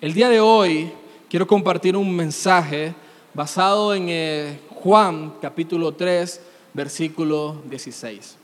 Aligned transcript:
El 0.00 0.14
día 0.14 0.28
de 0.28 0.38
hoy 0.38 0.92
quiero 1.28 1.48
compartir 1.48 1.96
un 1.96 2.14
mensaje 2.14 2.94
basado 3.34 3.92
en 3.92 4.06
eh, 4.08 4.60
Juan 4.76 5.34
capítulo 5.42 5.90
3, 5.90 6.40
versículo 6.72 7.56
16. 7.68 8.36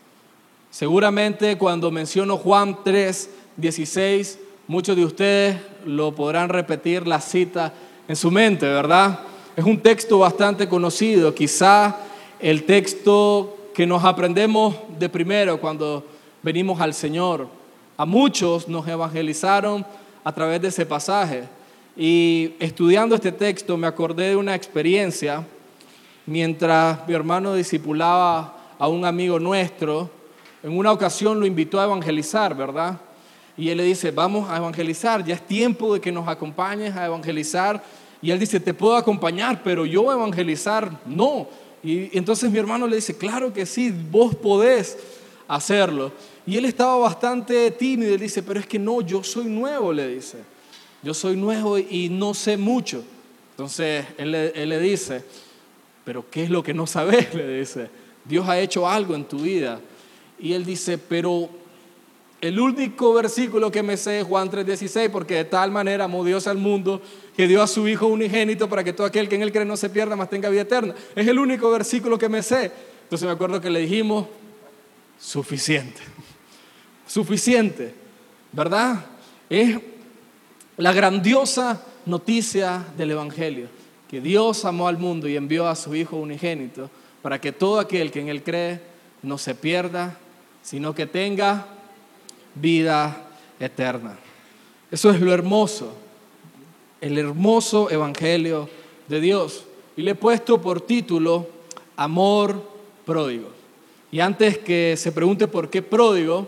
Seguramente 0.68 1.56
cuando 1.56 1.92
menciono 1.92 2.38
Juan 2.38 2.78
3, 2.82 3.30
16, 3.56 4.40
muchos 4.66 4.96
de 4.96 5.04
ustedes 5.04 5.60
lo 5.86 6.12
podrán 6.12 6.48
repetir 6.48 7.06
la 7.06 7.20
cita 7.20 7.72
en 8.08 8.16
su 8.16 8.32
mente, 8.32 8.66
¿verdad? 8.66 9.20
Es 9.54 9.64
un 9.64 9.78
texto 9.78 10.18
bastante 10.18 10.68
conocido, 10.68 11.36
quizá 11.36 11.98
el 12.40 12.64
texto 12.64 13.70
que 13.72 13.86
nos 13.86 14.02
aprendemos 14.02 14.74
de 14.98 15.08
primero 15.08 15.60
cuando 15.60 16.04
venimos 16.42 16.80
al 16.80 16.94
Señor. 16.94 17.46
A 17.96 18.04
muchos 18.04 18.66
nos 18.66 18.88
evangelizaron 18.88 19.86
a 20.24 20.32
través 20.32 20.60
de 20.60 20.68
ese 20.68 20.86
pasaje. 20.86 21.44
Y 21.96 22.54
estudiando 22.58 23.14
este 23.14 23.30
texto 23.30 23.76
me 23.76 23.86
acordé 23.86 24.30
de 24.30 24.36
una 24.36 24.54
experiencia 24.54 25.44
mientras 26.26 27.06
mi 27.06 27.14
hermano 27.14 27.54
discipulaba 27.54 28.74
a 28.78 28.88
un 28.88 29.04
amigo 29.04 29.38
nuestro. 29.38 30.10
En 30.62 30.76
una 30.76 30.90
ocasión 30.90 31.38
lo 31.38 31.46
invitó 31.46 31.78
a 31.78 31.84
evangelizar, 31.84 32.56
¿verdad? 32.56 32.98
Y 33.56 33.68
él 33.68 33.76
le 33.76 33.84
dice, 33.84 34.10
vamos 34.10 34.50
a 34.50 34.56
evangelizar, 34.56 35.24
ya 35.24 35.34
es 35.34 35.46
tiempo 35.46 35.94
de 35.94 36.00
que 36.00 36.10
nos 36.10 36.26
acompañes 36.26 36.96
a 36.96 37.06
evangelizar. 37.06 37.82
Y 38.20 38.30
él 38.30 38.40
dice, 38.40 38.58
te 38.58 38.74
puedo 38.74 38.96
acompañar, 38.96 39.62
pero 39.62 39.86
yo 39.86 40.10
evangelizar 40.10 40.90
no. 41.06 41.46
Y 41.82 42.16
entonces 42.16 42.50
mi 42.50 42.58
hermano 42.58 42.86
le 42.86 42.96
dice, 42.96 43.16
claro 43.16 43.52
que 43.52 43.66
sí, 43.66 43.94
vos 44.10 44.34
podés 44.34 44.96
hacerlo. 45.48 46.12
Y 46.46 46.56
él 46.56 46.64
estaba 46.64 46.96
bastante 46.96 47.70
tímido 47.70 48.14
y 48.14 48.18
dice, 48.18 48.42
pero 48.42 48.60
es 48.60 48.66
que 48.66 48.78
no, 48.78 49.00
yo 49.00 49.22
soy 49.22 49.46
nuevo, 49.46 49.92
le 49.92 50.08
dice. 50.08 50.38
Yo 51.02 51.14
soy 51.14 51.36
nuevo 51.36 51.78
y 51.78 52.08
no 52.10 52.34
sé 52.34 52.56
mucho. 52.56 53.04
Entonces 53.50 54.06
él 54.18 54.32
le, 54.32 54.80
dice, 54.80 55.24
pero 56.04 56.24
¿qué 56.30 56.44
es 56.44 56.50
lo 56.50 56.62
que 56.62 56.74
no 56.74 56.86
sabes? 56.86 57.34
Le 57.34 57.58
dice, 57.58 57.88
Dios 58.24 58.48
ha 58.48 58.58
hecho 58.58 58.88
algo 58.88 59.14
en 59.14 59.24
tu 59.24 59.38
vida. 59.38 59.80
Y 60.38 60.54
él 60.54 60.64
dice, 60.64 60.98
pero 60.98 61.48
el 62.40 62.58
único 62.58 63.14
versículo 63.14 63.70
que 63.70 63.82
me 63.82 63.96
sé 63.96 64.20
es 64.20 64.26
Juan 64.26 64.50
3:16, 64.50 65.10
porque 65.10 65.34
de 65.34 65.44
tal 65.44 65.70
manera 65.70 66.04
amó 66.04 66.24
Dios 66.24 66.46
al 66.46 66.58
mundo 66.58 67.00
que 67.36 67.46
dio 67.46 67.62
a 67.62 67.66
su 67.66 67.86
Hijo 67.86 68.06
unigénito 68.06 68.68
para 68.68 68.82
que 68.82 68.92
todo 68.92 69.06
aquel 69.06 69.28
que 69.28 69.36
en 69.36 69.42
él 69.42 69.52
cree 69.52 69.64
no 69.64 69.76
se 69.76 69.88
pierda, 69.88 70.16
mas 70.16 70.28
tenga 70.28 70.48
vida 70.48 70.62
eterna. 70.62 70.94
Es 71.14 71.26
el 71.28 71.38
único 71.38 71.70
versículo 71.70 72.18
que 72.18 72.28
me 72.28 72.42
sé. 72.42 72.72
Entonces 73.04 73.26
me 73.26 73.32
acuerdo 73.32 73.60
que 73.60 73.70
le 73.70 73.80
dijimos, 73.80 74.26
suficiente 75.24 76.02
suficiente, 77.06 77.94
¿verdad? 78.52 79.04
Es 79.48 79.78
la 80.76 80.92
grandiosa 80.92 81.80
noticia 82.06 82.84
del 82.96 83.12
Evangelio, 83.12 83.68
que 84.10 84.20
Dios 84.20 84.64
amó 84.64 84.88
al 84.88 84.98
mundo 84.98 85.28
y 85.28 85.36
envió 85.36 85.68
a 85.68 85.76
su 85.76 85.94
Hijo 85.94 86.16
unigénito 86.16 86.90
para 87.22 87.40
que 87.40 87.52
todo 87.52 87.78
aquel 87.78 88.10
que 88.10 88.20
en 88.20 88.28
Él 88.28 88.42
cree 88.42 88.80
no 89.22 89.38
se 89.38 89.54
pierda, 89.54 90.18
sino 90.62 90.94
que 90.94 91.06
tenga 91.06 91.66
vida 92.54 93.28
eterna. 93.60 94.16
Eso 94.90 95.10
es 95.10 95.20
lo 95.20 95.32
hermoso, 95.32 95.94
el 97.00 97.18
hermoso 97.18 97.90
Evangelio 97.90 98.68
de 99.08 99.20
Dios. 99.20 99.64
Y 99.96 100.02
le 100.02 100.12
he 100.12 100.16
puesto 100.16 100.60
por 100.60 100.80
título 100.80 101.48
Amor 101.96 102.60
pródigo. 103.06 103.63
Y 104.14 104.20
antes 104.20 104.58
que 104.58 104.94
se 104.96 105.10
pregunte 105.10 105.48
por 105.48 105.68
qué 105.68 105.82
pródigo, 105.82 106.46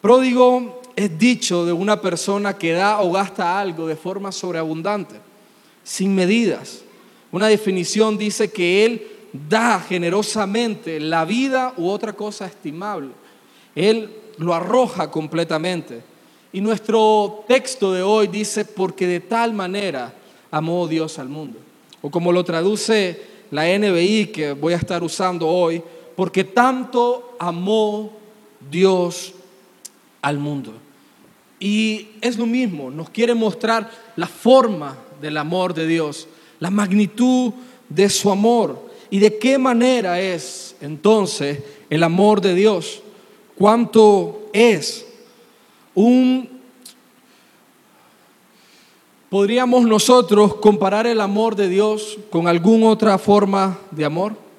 Pródigo 0.00 0.82
es 0.96 1.16
dicho 1.16 1.64
de 1.64 1.72
una 1.72 2.00
persona 2.00 2.58
que 2.58 2.72
da 2.72 3.00
o 3.00 3.12
gasta 3.12 3.60
algo 3.60 3.86
de 3.86 3.94
forma 3.94 4.32
sobreabundante, 4.32 5.14
sin 5.84 6.16
medidas. 6.16 6.82
Una 7.30 7.46
definición 7.46 8.18
dice 8.18 8.50
que 8.50 8.84
él 8.84 9.06
da 9.32 9.78
generosamente 9.78 10.98
la 10.98 11.24
vida 11.24 11.74
u 11.76 11.88
otra 11.88 12.12
cosa 12.12 12.46
estimable. 12.46 13.10
Él 13.76 14.10
lo 14.38 14.52
arroja 14.52 15.12
completamente. 15.12 16.02
Y 16.52 16.60
nuestro 16.60 17.44
texto 17.46 17.92
de 17.92 18.02
hoy 18.02 18.26
dice, 18.26 18.64
porque 18.64 19.06
de 19.06 19.20
tal 19.20 19.52
manera 19.52 20.12
amó 20.50 20.88
Dios 20.88 21.20
al 21.20 21.28
mundo. 21.28 21.56
O 22.02 22.10
como 22.10 22.32
lo 22.32 22.42
traduce 22.42 23.22
la 23.52 23.66
NBI 23.78 24.32
que 24.32 24.54
voy 24.54 24.72
a 24.72 24.78
estar 24.78 25.04
usando 25.04 25.46
hoy, 25.46 25.80
porque 26.20 26.44
tanto 26.44 27.34
amó 27.38 28.12
Dios 28.70 29.32
al 30.20 30.36
mundo. 30.36 30.74
Y 31.58 32.08
es 32.20 32.36
lo 32.36 32.44
mismo, 32.44 32.90
nos 32.90 33.08
quiere 33.08 33.34
mostrar 33.34 33.90
la 34.16 34.26
forma 34.26 34.98
del 35.18 35.38
amor 35.38 35.72
de 35.72 35.86
Dios, 35.86 36.28
la 36.58 36.68
magnitud 36.68 37.54
de 37.88 38.10
su 38.10 38.30
amor 38.30 38.90
y 39.08 39.18
de 39.18 39.38
qué 39.38 39.56
manera 39.56 40.20
es 40.20 40.76
entonces 40.82 41.62
el 41.88 42.02
amor 42.02 42.42
de 42.42 42.54
Dios, 42.54 43.00
cuánto 43.56 44.50
es 44.52 45.06
un... 45.94 46.50
¿Podríamos 49.30 49.86
nosotros 49.86 50.56
comparar 50.56 51.06
el 51.06 51.22
amor 51.22 51.56
de 51.56 51.70
Dios 51.70 52.18
con 52.28 52.46
alguna 52.46 52.88
otra 52.88 53.16
forma 53.16 53.78
de 53.90 54.04
amor? 54.04 54.49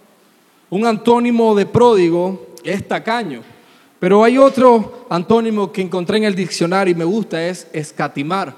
Un 0.71 0.85
antónimo 0.85 1.53
de 1.53 1.65
pródigo 1.65 2.47
es 2.63 2.87
tacaño. 2.87 3.43
Pero 3.99 4.23
hay 4.23 4.37
otro 4.37 5.05
antónimo 5.09 5.69
que 5.69 5.81
encontré 5.81 6.17
en 6.17 6.23
el 6.23 6.33
diccionario 6.33 6.93
y 6.93 6.97
me 6.97 7.03
gusta, 7.03 7.45
es 7.45 7.67
escatimar, 7.73 8.55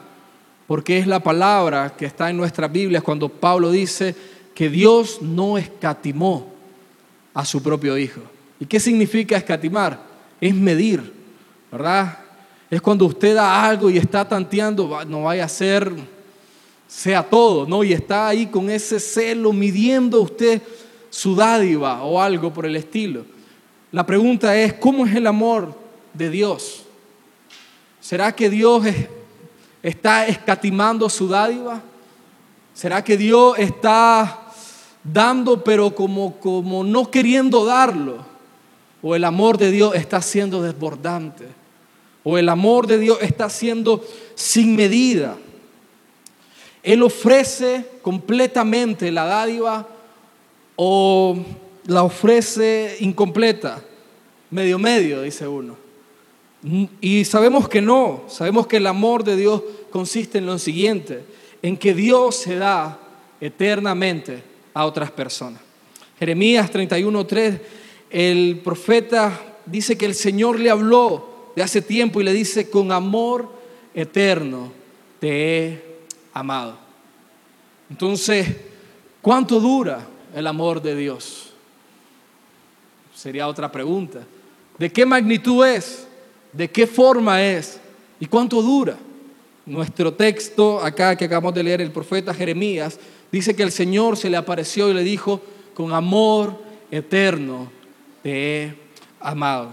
porque 0.67 0.99
es 0.99 1.07
la 1.07 1.21
palabra 1.21 1.95
que 1.97 2.05
está 2.05 2.29
en 2.29 2.37
nuestras 2.37 2.71
Biblias 2.71 3.01
cuando 3.01 3.27
Pablo 3.27 3.71
dice 3.71 4.15
que 4.53 4.69
Dios 4.69 5.23
no 5.23 5.57
escatimó 5.57 6.53
a 7.33 7.43
su 7.45 7.63
propio 7.63 7.97
Hijo. 7.97 8.21
¿Y 8.59 8.67
qué 8.67 8.79
significa 8.79 9.35
escatimar? 9.35 9.99
Es 10.39 10.53
medir, 10.53 11.11
¿verdad? 11.71 12.19
Es 12.69 12.79
cuando 12.79 13.05
usted 13.05 13.33
da 13.33 13.65
algo 13.65 13.89
y 13.89 13.97
está 13.97 14.29
tanteando, 14.29 15.03
no 15.05 15.23
vaya 15.23 15.45
a 15.45 15.49
ser, 15.49 15.91
sea 16.87 17.23
todo, 17.23 17.65
¿no? 17.65 17.83
Y 17.83 17.91
está 17.91 18.27
ahí 18.27 18.45
con 18.45 18.69
ese 18.69 18.99
celo 18.99 19.51
midiendo 19.51 20.21
usted 20.21 20.61
su 21.13 21.35
dádiva 21.35 22.01
o 22.01 22.19
algo 22.19 22.51
por 22.51 22.65
el 22.65 22.75
estilo. 22.75 23.23
La 23.91 24.03
pregunta 24.03 24.57
es, 24.57 24.73
¿cómo 24.73 25.05
es 25.05 25.15
el 25.15 25.27
amor 25.27 25.77
de 26.11 26.31
Dios? 26.31 26.85
¿Será 28.01 28.35
que 28.35 28.49
Dios 28.49 28.83
está 29.83 30.25
escatimando 30.25 31.07
su 31.11 31.27
dádiva? 31.27 31.83
¿Será 32.73 33.03
que 33.03 33.15
Dios 33.15 33.59
está 33.59 34.41
dando 35.03 35.63
pero 35.63 35.93
como, 35.93 36.39
como 36.39 36.83
no 36.83 37.11
queriendo 37.11 37.63
darlo? 37.63 38.25
¿O 39.03 39.13
el 39.13 39.23
amor 39.23 39.59
de 39.59 39.69
Dios 39.69 39.93
está 39.93 40.19
siendo 40.19 40.63
desbordante? 40.63 41.45
¿O 42.23 42.39
el 42.39 42.49
amor 42.49 42.87
de 42.87 42.97
Dios 42.97 43.19
está 43.21 43.51
siendo 43.51 44.03
sin 44.33 44.75
medida? 44.75 45.37
Él 46.81 47.03
ofrece 47.03 47.85
completamente 48.01 49.11
la 49.11 49.25
dádiva 49.25 49.92
o 50.75 51.37
la 51.87 52.03
ofrece 52.03 52.97
incompleta, 52.99 53.83
medio 54.49 54.79
medio, 54.79 55.21
dice 55.21 55.47
uno. 55.47 55.77
Y 57.01 57.25
sabemos 57.25 57.67
que 57.67 57.81
no, 57.81 58.23
sabemos 58.27 58.67
que 58.67 58.77
el 58.77 58.87
amor 58.87 59.23
de 59.23 59.35
Dios 59.35 59.61
consiste 59.91 60.37
en 60.37 60.45
lo 60.45 60.57
siguiente, 60.57 61.23
en 61.61 61.75
que 61.75 61.93
Dios 61.93 62.35
se 62.35 62.55
da 62.55 62.99
eternamente 63.41 64.41
a 64.73 64.85
otras 64.85 65.11
personas. 65.11 65.61
Jeremías 66.17 66.71
31:3, 66.71 67.59
el 68.09 68.61
profeta 68.63 69.57
dice 69.65 69.97
que 69.97 70.05
el 70.05 70.15
Señor 70.15 70.59
le 70.59 70.69
habló 70.69 71.51
de 71.55 71.63
hace 71.63 71.81
tiempo 71.81 72.21
y 72.21 72.23
le 72.23 72.33
dice, 72.33 72.69
con 72.69 72.91
amor 72.91 73.49
eterno 73.93 74.71
te 75.19 75.57
he 75.67 75.83
amado. 76.33 76.77
Entonces, 77.89 78.47
¿cuánto 79.21 79.59
dura 79.59 80.07
el 80.33 80.47
amor 80.47 80.81
de 80.81 80.95
Dios? 80.95 81.49
Sería 83.15 83.47
otra 83.47 83.71
pregunta. 83.71 84.25
¿De 84.77 84.91
qué 84.91 85.05
magnitud 85.05 85.65
es? 85.65 86.07
¿De 86.51 86.69
qué 86.69 86.87
forma 86.87 87.41
es? 87.43 87.79
¿Y 88.19 88.25
cuánto 88.25 88.61
dura? 88.61 88.97
Nuestro 89.65 90.13
texto 90.13 90.79
acá 90.83 91.15
que 91.15 91.25
acabamos 91.25 91.53
de 91.53 91.63
leer, 91.63 91.81
el 91.81 91.91
profeta 91.91 92.33
Jeremías, 92.33 92.99
dice 93.31 93.55
que 93.55 93.63
el 93.63 93.71
Señor 93.71 94.17
se 94.17 94.29
le 94.29 94.37
apareció 94.37 94.89
y 94.89 94.93
le 94.93 95.03
dijo, 95.03 95.41
con 95.73 95.93
amor 95.93 96.59
eterno 96.91 97.71
te 98.21 98.63
he 98.63 98.75
amado. 99.19 99.71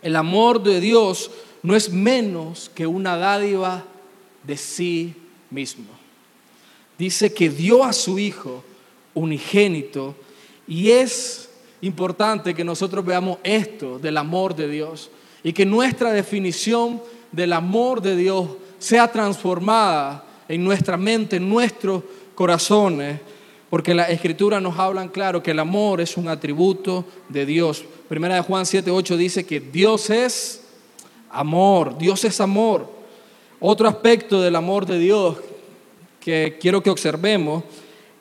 El 0.00 0.16
amor 0.16 0.62
de 0.62 0.80
Dios 0.80 1.30
no 1.62 1.74
es 1.76 1.90
menos 1.90 2.70
que 2.74 2.86
una 2.86 3.16
dádiva 3.16 3.84
de 4.42 4.56
sí 4.56 5.14
mismo. 5.50 5.86
Dice 6.98 7.32
que 7.32 7.48
dio 7.48 7.84
a 7.84 7.92
su 7.92 8.18
Hijo 8.18 8.62
unigénito 9.14 10.14
y 10.66 10.90
es 10.90 11.48
importante 11.80 12.54
que 12.54 12.64
nosotros 12.64 13.04
veamos 13.04 13.38
esto 13.42 13.98
del 13.98 14.16
amor 14.16 14.54
de 14.56 14.68
Dios 14.68 15.10
y 15.42 15.52
que 15.52 15.66
nuestra 15.66 16.12
definición 16.12 17.02
del 17.30 17.52
amor 17.52 18.00
de 18.00 18.16
Dios 18.16 18.48
sea 18.78 19.10
transformada 19.10 20.24
en 20.48 20.64
nuestra 20.64 20.96
mente, 20.96 21.36
en 21.36 21.48
nuestros 21.48 22.02
corazones, 22.34 23.20
porque 23.70 23.94
la 23.94 24.08
escritura 24.08 24.60
nos 24.60 24.78
habla 24.78 25.06
claro 25.08 25.42
que 25.42 25.50
el 25.50 25.58
amor 25.58 26.00
es 26.00 26.16
un 26.16 26.28
atributo 26.28 27.04
de 27.28 27.44
Dios. 27.44 27.84
Primera 28.08 28.36
de 28.36 28.40
Juan 28.42 28.64
7, 28.64 28.90
8 28.90 29.16
dice 29.16 29.44
que 29.44 29.60
Dios 29.60 30.10
es 30.10 30.62
amor, 31.30 31.98
Dios 31.98 32.24
es 32.24 32.40
amor. 32.40 32.88
Otro 33.60 33.88
aspecto 33.88 34.40
del 34.40 34.56
amor 34.56 34.86
de 34.86 34.98
Dios 34.98 35.36
que 36.20 36.56
quiero 36.60 36.82
que 36.82 36.90
observemos 36.90 37.64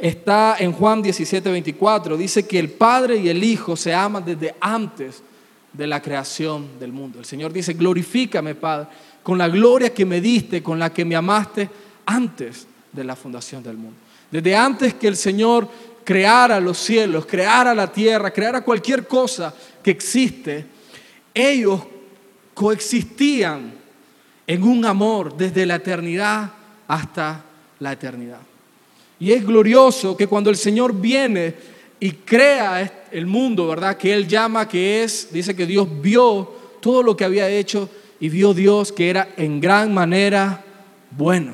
está 0.03 0.57
en 0.59 0.73
Juan 0.73 1.01
17, 1.01 1.49
24. 1.49 2.17
Dice 2.17 2.45
que 2.45 2.59
el 2.59 2.69
Padre 2.69 3.15
y 3.15 3.29
el 3.29 3.41
Hijo 3.41 3.77
se 3.77 3.93
aman 3.93 4.25
desde 4.25 4.53
antes 4.59 5.23
de 5.71 5.87
la 5.87 6.01
creación 6.01 6.77
del 6.77 6.91
mundo. 6.91 7.19
El 7.19 7.25
Señor 7.25 7.53
dice, 7.53 7.73
glorifícame, 7.73 8.53
Padre, 8.53 8.89
con 9.23 9.37
la 9.37 9.47
gloria 9.47 9.93
que 9.93 10.05
me 10.05 10.19
diste, 10.19 10.61
con 10.61 10.77
la 10.77 10.91
que 10.91 11.05
me 11.05 11.15
amaste 11.15 11.69
antes 12.05 12.67
de 12.91 13.03
la 13.05 13.15
fundación 13.15 13.63
del 13.63 13.77
mundo. 13.77 13.95
Desde 14.29 14.53
antes 14.53 14.95
que 14.95 15.07
el 15.07 15.15
Señor 15.15 15.69
creara 16.03 16.59
los 16.59 16.79
cielos, 16.79 17.25
creara 17.25 17.73
la 17.73 17.89
tierra, 17.89 18.31
creara 18.31 18.61
cualquier 18.61 19.07
cosa 19.07 19.55
que 19.81 19.91
existe, 19.91 20.65
ellos 21.33 21.81
coexistían 22.53 23.73
en 24.45 24.63
un 24.63 24.83
amor 24.83 25.37
desde 25.37 25.65
la 25.65 25.75
eternidad 25.75 26.51
hasta 26.89 27.41
la 27.79 27.93
eternidad. 27.93 28.52
Y 29.23 29.31
es 29.31 29.45
glorioso 29.45 30.17
que 30.17 30.27
cuando 30.27 30.49
el 30.49 30.57
Señor 30.57 30.93
viene 30.93 31.55
y 31.97 32.11
crea 32.11 33.05
el 33.09 33.25
mundo, 33.25 33.67
¿verdad? 33.67 33.95
Que 33.95 34.13
Él 34.13 34.27
llama 34.27 34.67
que 34.67 35.01
es, 35.01 35.29
dice 35.31 35.55
que 35.55 35.65
Dios 35.65 35.87
vio 36.01 36.51
todo 36.81 37.01
lo 37.01 37.15
que 37.15 37.23
había 37.23 37.47
hecho 37.47 37.89
y 38.19 38.27
vio 38.27 38.53
Dios 38.53 38.91
que 38.91 39.09
era 39.09 39.29
en 39.37 39.61
gran 39.61 39.93
manera 39.93 40.61
bueno. 41.11 41.53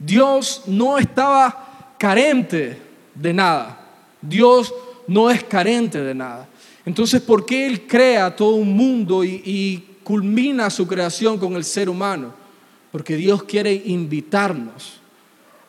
Dios 0.00 0.64
no 0.66 0.98
estaba 0.98 1.94
carente 1.96 2.76
de 3.14 3.32
nada. 3.32 3.86
Dios 4.20 4.74
no 5.06 5.30
es 5.30 5.44
carente 5.44 6.02
de 6.02 6.12
nada. 6.16 6.48
Entonces, 6.84 7.22
¿por 7.22 7.46
qué 7.46 7.68
Él 7.68 7.86
crea 7.86 8.34
todo 8.34 8.56
un 8.56 8.72
mundo 8.72 9.22
y, 9.22 9.42
y 9.44 9.84
culmina 10.02 10.70
su 10.70 10.88
creación 10.88 11.38
con 11.38 11.54
el 11.54 11.62
ser 11.62 11.88
humano? 11.88 12.34
Porque 12.90 13.14
Dios 13.14 13.44
quiere 13.44 13.72
invitarnos 13.72 14.98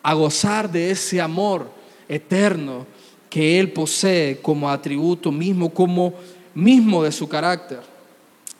a 0.01 0.13
gozar 0.13 0.71
de 0.71 0.91
ese 0.91 1.21
amor 1.21 1.69
eterno 2.07 2.85
que 3.29 3.59
Él 3.59 3.71
posee 3.71 4.39
como 4.41 4.69
atributo 4.69 5.31
mismo, 5.31 5.69
como 5.69 6.13
mismo 6.55 7.03
de 7.03 7.11
su 7.11 7.27
carácter. 7.29 7.81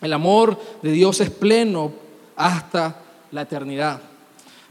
El 0.02 0.14
amor 0.14 0.60
de 0.82 0.92
Dios 0.92 1.20
es 1.20 1.30
pleno 1.30 1.92
hasta 2.36 3.02
la 3.32 3.42
eternidad. 3.42 4.02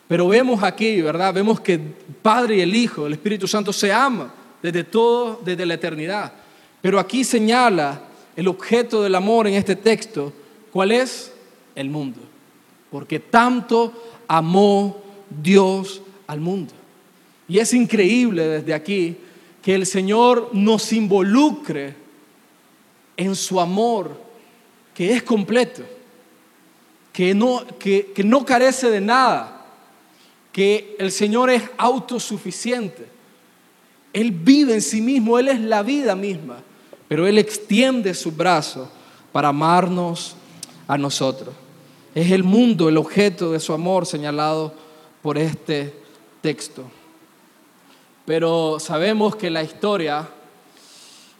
Pero 0.06 0.26
vemos 0.28 0.62
aquí, 0.62 1.02
¿verdad? 1.02 1.34
Vemos 1.34 1.60
que 1.60 1.78
Padre 2.22 2.56
y 2.56 2.60
el 2.62 2.74
Hijo, 2.74 3.06
el 3.06 3.12
Espíritu 3.12 3.46
Santo 3.46 3.72
se 3.72 3.92
aman 3.92 4.32
desde 4.62 4.84
todo, 4.84 5.40
desde 5.44 5.66
la 5.66 5.74
eternidad. 5.74 6.32
Pero 6.80 6.98
aquí 6.98 7.24
señala 7.24 8.00
el 8.34 8.48
objeto 8.48 9.02
del 9.02 9.14
amor 9.14 9.46
en 9.46 9.54
este 9.54 9.76
texto. 9.76 10.32
¿Cuál 10.72 10.92
es? 10.92 11.32
El 11.74 11.90
mundo. 11.90 12.20
Porque 12.90 13.20
tanto 13.20 13.92
amó 14.26 15.02
Dios 15.28 16.00
al 16.28 16.40
mundo. 16.40 16.72
Y 17.48 17.58
es 17.58 17.74
increíble 17.74 18.46
desde 18.46 18.74
aquí 18.74 19.16
que 19.62 19.74
el 19.74 19.86
Señor 19.86 20.50
nos 20.52 20.92
involucre 20.92 21.96
en 23.16 23.34
su 23.34 23.58
amor, 23.58 24.20
que 24.94 25.12
es 25.12 25.22
completo, 25.22 25.82
que 27.12 27.34
no, 27.34 27.66
que, 27.78 28.12
no 28.24 28.44
carece 28.44 28.90
de 28.90 29.00
nada, 29.00 29.66
que 30.52 30.94
el 30.98 31.10
Señor 31.10 31.50
es 31.50 31.62
autosuficiente. 31.76 33.08
Él 34.12 34.30
vive 34.30 34.74
en 34.74 34.82
sí 34.82 35.00
mismo, 35.00 35.38
Él 35.38 35.48
es 35.48 35.60
la 35.60 35.82
vida 35.82 36.14
misma, 36.14 36.58
pero 37.08 37.26
Él 37.26 37.38
extiende 37.38 38.14
su 38.14 38.32
brazo 38.32 38.90
para 39.32 39.48
amarnos 39.48 40.36
a 40.86 40.98
nosotros. 40.98 41.54
Es 42.14 42.30
el 42.30 42.44
mundo 42.44 42.88
el 42.88 42.96
objeto 42.96 43.52
de 43.52 43.60
su 43.60 43.72
amor 43.72 44.06
señalado 44.06 44.74
por 45.22 45.38
este 45.38 46.07
Pero 48.24 48.78
sabemos 48.78 49.36
que 49.36 49.50
la 49.50 49.62
historia, 49.62 50.28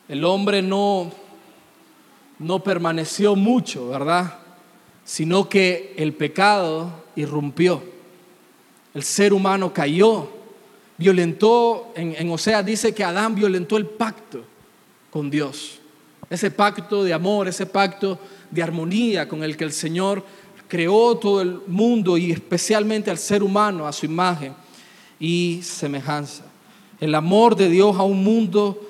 el 0.09 0.25
hombre 0.25 0.63
no, 0.63 1.11
no 2.39 2.63
permaneció 2.63 3.35
mucho, 3.35 3.89
¿verdad? 3.89 4.39
Sino 5.05 5.49
que 5.49 5.95
el 5.97 6.13
pecado 6.13 6.91
irrumpió. 7.17 7.83
El 8.95 9.03
ser 9.03 9.33
humano 9.33 9.73
cayó, 9.73 10.29
violentó, 10.99 11.93
en, 11.95 12.15
en 12.17 12.31
Osea 12.31 12.63
dice 12.63 12.95
que 12.95 13.05
Adán 13.05 13.35
violentó 13.35 13.77
el 13.77 13.87
pacto 13.87 14.45
con 15.11 15.31
Dios. 15.31 15.79
Ese 16.29 16.51
pacto 16.51 17.05
de 17.05 17.15
amor, 17.15 17.49
ese 17.49 17.65
pacto 17.65 18.19
de 18.51 18.63
armonía 18.63 19.27
con 19.29 19.43
el 19.43 19.57
que 19.57 19.65
el 19.65 19.73
Señor 19.73 20.23
creó 20.69 21.17
todo 21.17 21.41
el 21.41 21.61
mundo 21.67 22.19
y 22.19 22.31
especialmente 22.31 23.11
al 23.11 23.17
ser 23.17 23.43
humano 23.43 23.87
a 23.87 23.93
su 23.93 24.05
imagen 24.05 24.55
y 25.21 25.61
semejanza. 25.63 26.45
El 27.01 27.15
amor 27.15 27.57
de 27.57 27.69
Dios 27.69 27.97
a 27.97 28.03
un 28.03 28.23
mundo 28.23 28.81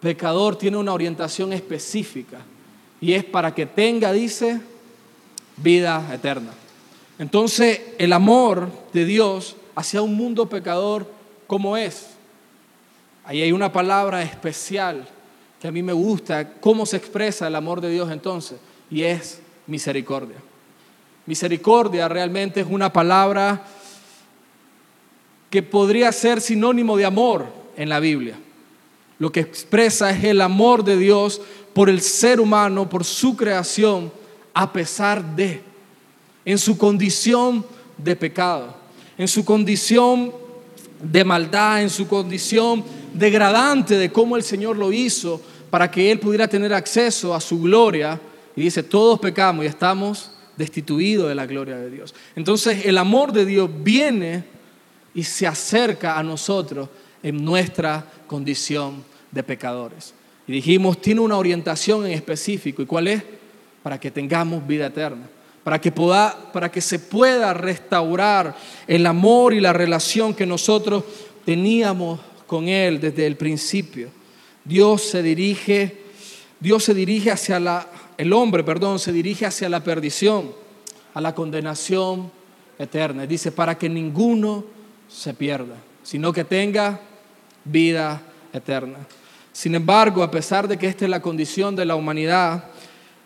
pecador 0.00 0.56
tiene 0.56 0.76
una 0.76 0.92
orientación 0.92 1.52
específica 1.52 2.38
y 3.00 3.12
es 3.12 3.24
para 3.24 3.54
que 3.54 3.66
tenga, 3.66 4.12
dice, 4.12 4.60
vida 5.56 6.08
eterna. 6.12 6.52
Entonces, 7.18 7.80
el 7.98 8.12
amor 8.12 8.70
de 8.92 9.04
Dios 9.04 9.56
hacia 9.74 10.02
un 10.02 10.14
mundo 10.14 10.48
pecador, 10.48 11.10
¿cómo 11.46 11.76
es? 11.76 12.08
Ahí 13.24 13.42
hay 13.42 13.52
una 13.52 13.72
palabra 13.72 14.22
especial 14.22 15.06
que 15.60 15.68
a 15.68 15.72
mí 15.72 15.82
me 15.82 15.92
gusta, 15.92 16.52
cómo 16.60 16.86
se 16.86 16.96
expresa 16.96 17.48
el 17.48 17.56
amor 17.56 17.80
de 17.80 17.90
Dios 17.90 18.10
entonces, 18.10 18.58
y 18.90 19.02
es 19.02 19.40
misericordia. 19.66 20.36
Misericordia 21.26 22.08
realmente 22.08 22.60
es 22.60 22.66
una 22.70 22.92
palabra 22.92 23.66
que 25.50 25.62
podría 25.62 26.12
ser 26.12 26.40
sinónimo 26.40 26.96
de 26.96 27.04
amor 27.04 27.46
en 27.76 27.88
la 27.88 28.00
Biblia. 28.00 28.38
Lo 29.18 29.32
que 29.32 29.40
expresa 29.40 30.10
es 30.10 30.22
el 30.24 30.40
amor 30.40 30.84
de 30.84 30.96
Dios 30.96 31.40
por 31.72 31.88
el 31.88 32.00
ser 32.00 32.40
humano, 32.40 32.88
por 32.88 33.04
su 33.04 33.36
creación, 33.36 34.12
a 34.54 34.72
pesar 34.72 35.36
de, 35.36 35.60
en 36.44 36.58
su 36.58 36.76
condición 36.76 37.64
de 37.96 38.16
pecado, 38.16 38.74
en 39.16 39.28
su 39.28 39.44
condición 39.44 40.32
de 41.02 41.24
maldad, 41.24 41.82
en 41.82 41.90
su 41.90 42.06
condición 42.08 42.84
degradante 43.14 43.96
de 43.96 44.10
cómo 44.12 44.36
el 44.36 44.42
Señor 44.42 44.76
lo 44.76 44.92
hizo 44.92 45.40
para 45.70 45.90
que 45.90 46.10
Él 46.10 46.18
pudiera 46.18 46.48
tener 46.48 46.72
acceso 46.74 47.34
a 47.34 47.40
su 47.40 47.60
gloria. 47.60 48.20
Y 48.56 48.62
dice, 48.62 48.82
todos 48.82 49.18
pecamos 49.20 49.64
y 49.64 49.68
estamos 49.68 50.32
destituidos 50.56 51.28
de 51.28 51.34
la 51.34 51.46
gloria 51.46 51.76
de 51.76 51.90
Dios. 51.90 52.14
Entonces 52.34 52.86
el 52.86 52.98
amor 52.98 53.32
de 53.32 53.44
Dios 53.44 53.70
viene 53.82 54.44
y 55.18 55.24
se 55.24 55.48
acerca 55.48 56.16
a 56.16 56.22
nosotros 56.22 56.88
en 57.24 57.44
nuestra 57.44 58.06
condición 58.28 59.02
de 59.32 59.42
pecadores. 59.42 60.14
Y 60.46 60.52
dijimos, 60.52 61.02
tiene 61.02 61.20
una 61.20 61.36
orientación 61.36 62.06
en 62.06 62.12
específico. 62.12 62.82
¿Y 62.82 62.86
cuál 62.86 63.08
es? 63.08 63.24
Para 63.82 63.98
que 63.98 64.12
tengamos 64.12 64.64
vida 64.64 64.86
eterna. 64.86 65.28
Para 65.64 65.80
que, 65.80 65.90
pueda, 65.90 66.52
para 66.52 66.70
que 66.70 66.80
se 66.80 67.00
pueda 67.00 67.52
restaurar 67.52 68.54
el 68.86 69.04
amor 69.06 69.54
y 69.54 69.60
la 69.60 69.72
relación 69.72 70.34
que 70.34 70.46
nosotros 70.46 71.02
teníamos 71.44 72.20
con 72.46 72.68
Él 72.68 73.00
desde 73.00 73.26
el 73.26 73.36
principio. 73.36 74.10
Dios 74.64 75.02
se 75.02 75.20
dirige, 75.20 75.96
Dios 76.60 76.84
se 76.84 76.94
dirige 76.94 77.32
hacia 77.32 77.58
la, 77.58 77.88
el 78.16 78.32
hombre, 78.32 78.62
perdón, 78.62 79.00
se 79.00 79.10
dirige 79.10 79.46
hacia 79.46 79.68
la 79.68 79.82
perdición, 79.82 80.52
a 81.12 81.20
la 81.20 81.34
condenación 81.34 82.30
eterna. 82.78 83.26
Dice, 83.26 83.50
para 83.50 83.76
que 83.76 83.88
ninguno 83.88 84.77
se 85.08 85.34
pierda, 85.34 85.76
sino 86.02 86.32
que 86.32 86.44
tenga 86.44 87.00
vida 87.64 88.20
eterna. 88.52 88.98
Sin 89.52 89.74
embargo, 89.74 90.22
a 90.22 90.30
pesar 90.30 90.68
de 90.68 90.78
que 90.78 90.86
esta 90.86 91.04
es 91.04 91.10
la 91.10 91.22
condición 91.22 91.74
de 91.74 91.84
la 91.84 91.96
humanidad, 91.96 92.64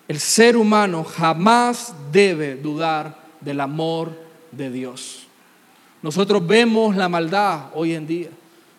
el 0.09 0.19
ser 0.19 0.57
humano 0.57 1.05
jamás 1.05 1.95
debe 2.11 2.57
dudar 2.57 3.17
del 3.41 3.61
amor 3.61 4.13
de 4.51 4.71
Dios. 4.71 5.27
Nosotros 6.01 6.47
vemos 6.47 6.97
la 6.97 7.09
maldad 7.09 7.67
hoy 7.75 7.95
en 7.95 8.07
día. 8.07 8.29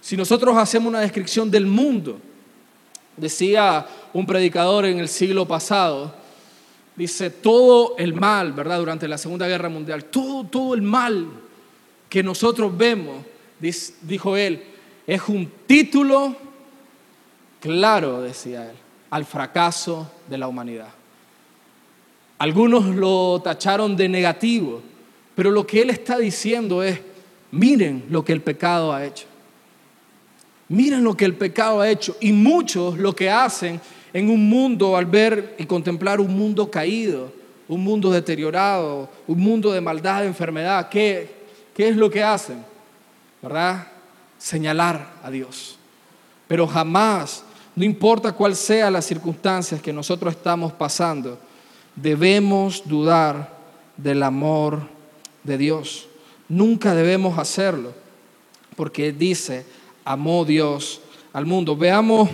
Si 0.02 0.18
nosotros 0.18 0.58
hacemos 0.58 0.90
una 0.90 1.00
descripción 1.00 1.50
del 1.50 1.66
mundo, 1.66 2.20
decía 3.16 3.86
un 4.12 4.26
predicador 4.26 4.86
en 4.86 5.00
el 5.00 5.08
siglo 5.08 5.48
pasado, 5.48 6.14
dice, 6.96 7.30
todo 7.30 7.96
el 7.98 8.14
mal, 8.14 8.52
¿verdad? 8.52 8.80
Durante 8.80 9.08
la 9.08 9.18
Segunda 9.18 9.48
Guerra 9.48 9.70
Mundial, 9.70 10.06
todo, 10.06 10.44
todo 10.44 10.74
el 10.74 10.82
mal 10.82 11.28
que 12.14 12.22
nosotros 12.22 12.78
vemos, 12.78 13.26
dijo 14.04 14.38
él, 14.38 14.62
es 15.08 15.28
un 15.28 15.52
título 15.66 16.36
claro, 17.60 18.22
decía 18.22 18.70
él, 18.70 18.76
al 19.10 19.26
fracaso 19.26 20.12
de 20.30 20.38
la 20.38 20.48
humanidad. 20.48 20.90
Algunos 22.38 22.86
lo 22.86 23.42
tacharon 23.44 23.96
de 23.98 24.08
negativo, 24.10 24.84
pero 25.34 25.50
lo 25.50 25.66
que 25.66 25.82
él 25.82 25.90
está 25.90 26.20
diciendo 26.20 26.84
es, 26.84 27.00
miren 27.50 28.06
lo 28.12 28.24
que 28.24 28.34
el 28.34 28.44
pecado 28.44 28.94
ha 28.94 29.04
hecho. 29.04 29.26
Miren 30.70 31.04
lo 31.04 31.18
que 31.18 31.26
el 31.26 31.34
pecado 31.34 31.82
ha 31.82 31.90
hecho. 31.90 32.16
Y 32.20 32.32
muchos 32.32 32.96
lo 33.00 33.16
que 33.16 33.32
hacen 33.32 33.82
en 34.14 34.30
un 34.30 34.48
mundo 34.48 34.96
al 34.96 35.08
ver 35.08 35.56
y 35.58 35.66
contemplar 35.66 36.22
un 36.22 36.38
mundo 36.38 36.70
caído, 36.70 37.34
un 37.68 37.84
mundo 37.84 38.12
deteriorado, 38.12 39.10
un 39.26 39.40
mundo 39.40 39.72
de 39.72 39.82
maldad, 39.82 40.22
de 40.22 40.28
enfermedad, 40.28 40.90
¿qué, 40.90 41.42
qué 41.76 41.90
es 41.90 41.96
lo 41.96 42.10
que 42.10 42.24
hacen? 42.24 42.64
¿Verdad? 43.42 43.88
Señalar 44.38 45.14
a 45.24 45.30
Dios. 45.30 45.78
Pero 46.48 46.68
jamás, 46.68 47.44
no 47.76 47.84
importa 47.84 48.32
cuál 48.32 48.56
sea 48.56 48.92
las 48.92 49.06
circunstancias 49.06 49.82
que 49.82 49.94
nosotros 49.94 50.36
estamos 50.36 50.72
pasando, 50.74 51.40
debemos 51.96 52.84
dudar 52.86 53.54
del 53.98 54.24
amor 54.24 54.82
de 55.44 55.58
Dios. 55.58 56.08
Nunca 56.50 56.94
debemos 56.94 57.38
hacerlo, 57.38 57.94
porque 58.76 59.12
dice, 59.12 59.66
amó 60.06 60.46
Dios 60.46 61.02
al 61.32 61.46
mundo. 61.46 61.76
Veamos 61.76 62.30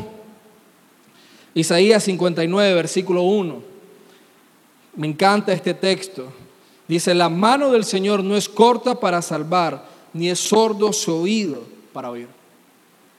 Isaías 1.53 2.03
59, 2.03 2.73
versículo 2.73 3.23
1. 3.23 3.61
Me 4.95 5.07
encanta 5.07 5.53
este 5.53 5.73
texto. 5.73 6.31
Dice, 6.89 7.13
la 7.13 7.29
mano 7.29 7.69
del 7.69 7.85
Señor 7.85 8.23
no 8.23 8.35
es 8.35 8.49
corta 8.49 8.99
para 8.99 9.21
salvar, 9.21 9.85
ni 10.11 10.27
es 10.27 10.39
sordo 10.39 10.91
su 10.91 11.13
oído 11.13 11.61
para 11.93 12.09
oír. 12.09 12.27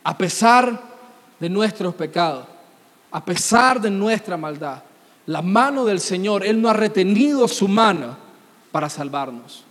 A 0.03 0.19
pesar 0.19 0.83
de 1.39 1.49
nuestros 1.49 1.95
pecados, 1.95 2.47
a 3.13 3.25
pesar 3.25 3.81
de 3.81 3.89
nuestra 3.89 4.37
maldad, 4.37 4.83
la 5.27 5.41
mano 5.41 5.85
del 5.85 6.01
Señor, 6.01 6.45
Él 6.45 6.61
no 6.61 6.69
ha 6.69 6.73
retenido 6.73 7.47
su 7.47 7.69
mano 7.69 8.17
para 8.73 8.91
salvarnos. 8.91 9.63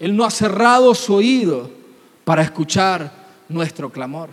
Él 0.00 0.16
no 0.16 0.24
ha 0.24 0.30
cerrado 0.32 0.92
su 0.92 1.14
oído 1.14 1.70
para 2.24 2.42
escuchar 2.42 3.12
nuestro 3.48 3.90
clamor. 3.90 4.30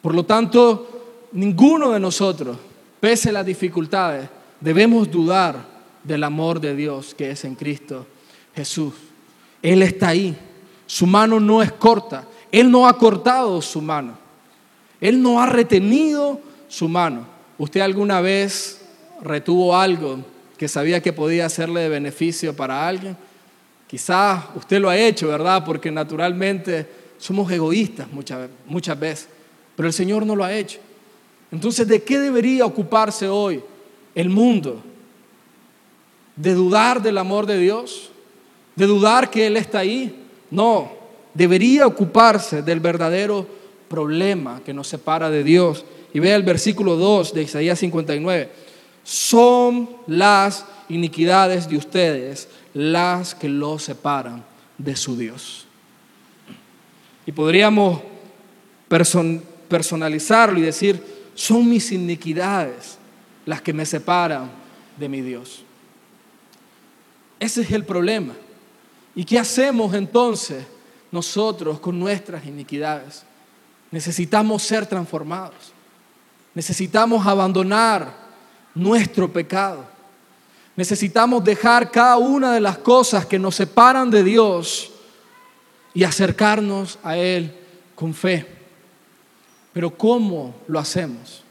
Por 0.00 0.14
lo 0.14 0.24
tanto, 0.24 1.28
ninguno 1.32 1.90
de 1.90 2.00
nosotros, 2.00 2.56
pese 3.00 3.28
a 3.28 3.32
las 3.32 3.44
dificultades, 3.44 4.30
debemos 4.60 5.10
dudar 5.10 5.71
del 6.04 6.24
amor 6.24 6.60
de 6.60 6.74
Dios 6.74 7.14
que 7.14 7.30
es 7.30 7.44
en 7.44 7.54
Cristo 7.54 8.06
Jesús. 8.54 8.94
Él 9.62 9.82
está 9.82 10.08
ahí. 10.08 10.36
Su 10.86 11.06
mano 11.06 11.40
no 11.40 11.62
es 11.62 11.72
corta. 11.72 12.24
Él 12.50 12.70
no 12.70 12.86
ha 12.86 12.98
cortado 12.98 13.62
su 13.62 13.80
mano. 13.80 14.18
Él 15.00 15.20
no 15.20 15.40
ha 15.40 15.46
retenido 15.46 16.40
su 16.68 16.88
mano. 16.88 17.26
¿Usted 17.58 17.80
alguna 17.80 18.20
vez 18.20 18.84
retuvo 19.22 19.76
algo 19.76 20.18
que 20.56 20.68
sabía 20.68 21.02
que 21.02 21.12
podía 21.12 21.48
serle 21.48 21.80
de 21.82 21.88
beneficio 21.88 22.54
para 22.54 22.86
alguien? 22.86 23.16
Quizás 23.86 24.44
usted 24.54 24.80
lo 24.80 24.88
ha 24.88 24.96
hecho, 24.96 25.28
¿verdad? 25.28 25.64
Porque 25.64 25.90
naturalmente 25.90 26.88
somos 27.18 27.50
egoístas 27.52 28.10
muchas, 28.10 28.48
muchas 28.66 28.98
veces, 28.98 29.28
pero 29.76 29.86
el 29.86 29.92
Señor 29.92 30.26
no 30.26 30.34
lo 30.34 30.44
ha 30.44 30.52
hecho. 30.52 30.78
Entonces, 31.50 31.86
¿de 31.86 32.02
qué 32.02 32.18
debería 32.18 32.64
ocuparse 32.64 33.28
hoy 33.28 33.62
el 34.14 34.30
mundo? 34.30 34.82
¿De 36.42 36.54
dudar 36.54 37.00
del 37.00 37.18
amor 37.18 37.46
de 37.46 37.56
Dios? 37.56 38.10
¿De 38.74 38.86
dudar 38.86 39.30
que 39.30 39.46
Él 39.46 39.56
está 39.56 39.78
ahí? 39.78 40.26
No, 40.50 40.90
debería 41.34 41.86
ocuparse 41.86 42.62
del 42.62 42.80
verdadero 42.80 43.46
problema 43.86 44.60
que 44.64 44.74
nos 44.74 44.88
separa 44.88 45.30
de 45.30 45.44
Dios. 45.44 45.84
Y 46.12 46.18
vea 46.18 46.34
el 46.34 46.42
versículo 46.42 46.96
2 46.96 47.32
de 47.32 47.42
Isaías 47.44 47.78
59. 47.78 48.50
Son 49.04 49.88
las 50.08 50.66
iniquidades 50.88 51.68
de 51.68 51.76
ustedes 51.76 52.48
las 52.74 53.36
que 53.36 53.48
los 53.48 53.84
separan 53.84 54.44
de 54.78 54.96
su 54.96 55.16
Dios. 55.16 55.66
Y 57.24 57.30
podríamos 57.30 58.00
personalizarlo 59.68 60.58
y 60.58 60.62
decir, 60.62 61.00
son 61.36 61.70
mis 61.70 61.92
iniquidades 61.92 62.98
las 63.46 63.62
que 63.62 63.72
me 63.72 63.86
separan 63.86 64.50
de 64.98 65.08
mi 65.08 65.20
Dios. 65.20 65.64
Ese 67.42 67.62
es 67.62 67.72
el 67.72 67.84
problema. 67.84 68.34
¿Y 69.16 69.24
qué 69.24 69.36
hacemos 69.36 69.94
entonces 69.94 70.64
nosotros 71.10 71.80
con 71.80 71.98
nuestras 71.98 72.46
iniquidades? 72.46 73.24
Necesitamos 73.90 74.62
ser 74.62 74.86
transformados. 74.86 75.72
Necesitamos 76.54 77.26
abandonar 77.26 78.14
nuestro 78.76 79.32
pecado. 79.32 79.84
Necesitamos 80.76 81.42
dejar 81.42 81.90
cada 81.90 82.16
una 82.16 82.52
de 82.54 82.60
las 82.60 82.78
cosas 82.78 83.26
que 83.26 83.40
nos 83.40 83.56
separan 83.56 84.08
de 84.08 84.22
Dios 84.22 84.92
y 85.94 86.04
acercarnos 86.04 86.96
a 87.02 87.16
Él 87.16 87.52
con 87.96 88.14
fe. 88.14 88.46
Pero 89.72 89.90
¿cómo 89.90 90.54
lo 90.68 90.78
hacemos? 90.78 91.42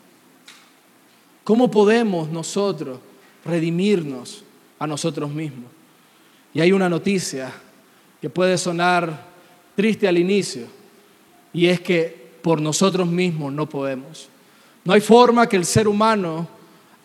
¿Cómo 1.43 1.69
podemos 1.69 2.29
nosotros 2.29 2.97
redimirnos 3.43 4.45
a 4.79 4.87
nosotros 4.87 5.29
mismos? 5.31 5.80
Y 6.53 6.61
hay 6.61 6.71
una 6.71 6.89
noticia 6.89 7.51
que 8.19 8.29
puede 8.29 8.57
sonar 8.57 9.25
triste 9.75 10.07
al 10.07 10.17
inicio, 10.17 10.67
y 11.53 11.67
es 11.67 11.81
que 11.81 12.31
por 12.41 12.61
nosotros 12.61 13.07
mismos 13.07 13.51
no 13.53 13.67
podemos. 13.67 14.29
No 14.83 14.93
hay 14.93 15.01
forma 15.01 15.47
que 15.47 15.57
el 15.57 15.65
ser 15.65 15.87
humano 15.87 16.47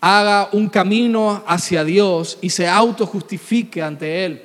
haga 0.01 0.49
un 0.53 0.69
camino 0.69 1.43
hacia 1.47 1.85
Dios 1.85 2.39
y 2.41 2.51
se 2.51 2.67
autojustifique 2.69 3.83
ante 3.83 4.25
Él. 4.25 4.43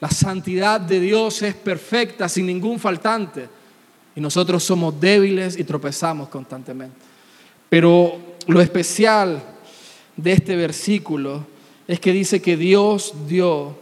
La 0.00 0.10
santidad 0.10 0.80
de 0.80 1.00
Dios 1.00 1.42
es 1.42 1.54
perfecta, 1.54 2.28
sin 2.28 2.46
ningún 2.46 2.78
faltante. 2.78 3.48
Y 4.14 4.20
nosotros 4.20 4.62
somos 4.62 4.98
débiles 5.00 5.58
y 5.58 5.64
tropezamos 5.64 6.28
constantemente. 6.28 6.96
Pero 7.68 8.18
lo 8.46 8.60
especial 8.60 9.42
de 10.16 10.32
este 10.32 10.56
versículo 10.56 11.46
es 11.86 12.00
que 12.00 12.12
dice 12.12 12.42
que 12.42 12.56
Dios 12.56 13.14
dio 13.26 13.76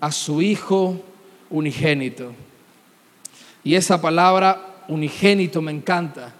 a 0.00 0.12
su 0.12 0.42
Hijo 0.42 0.96
unigénito. 1.50 2.32
Y 3.64 3.74
esa 3.74 4.00
palabra 4.00 4.84
unigénito 4.88 5.60
me 5.60 5.72
encanta 5.72 6.34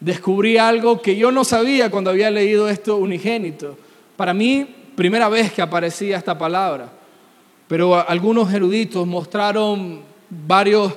descubrí 0.00 0.58
algo 0.58 1.00
que 1.00 1.16
yo 1.16 1.30
no 1.30 1.44
sabía 1.44 1.90
cuando 1.90 2.10
había 2.10 2.30
leído 2.30 2.68
esto 2.68 2.96
unigénito. 2.96 3.76
Para 4.16 4.34
mí, 4.34 4.66
primera 4.94 5.28
vez 5.28 5.52
que 5.52 5.62
aparecía 5.62 6.16
esta 6.16 6.36
palabra, 6.36 6.90
pero 7.68 8.08
algunos 8.08 8.52
eruditos 8.52 9.06
mostraron 9.06 10.02
varios 10.30 10.92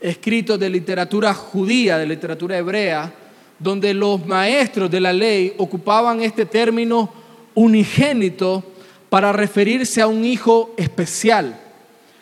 escritos 0.00 0.58
de 0.58 0.70
literatura 0.70 1.34
judía, 1.34 1.98
de 1.98 2.06
literatura 2.06 2.56
hebrea, 2.56 3.12
donde 3.58 3.92
los 3.92 4.24
maestros 4.24 4.90
de 4.90 5.00
la 5.00 5.12
ley 5.12 5.52
ocupaban 5.58 6.22
este 6.22 6.46
término 6.46 7.12
unigénito 7.54 8.64
para 9.10 9.32
referirse 9.32 10.00
a 10.00 10.06
un 10.06 10.24
hijo 10.24 10.72
especial, 10.78 11.60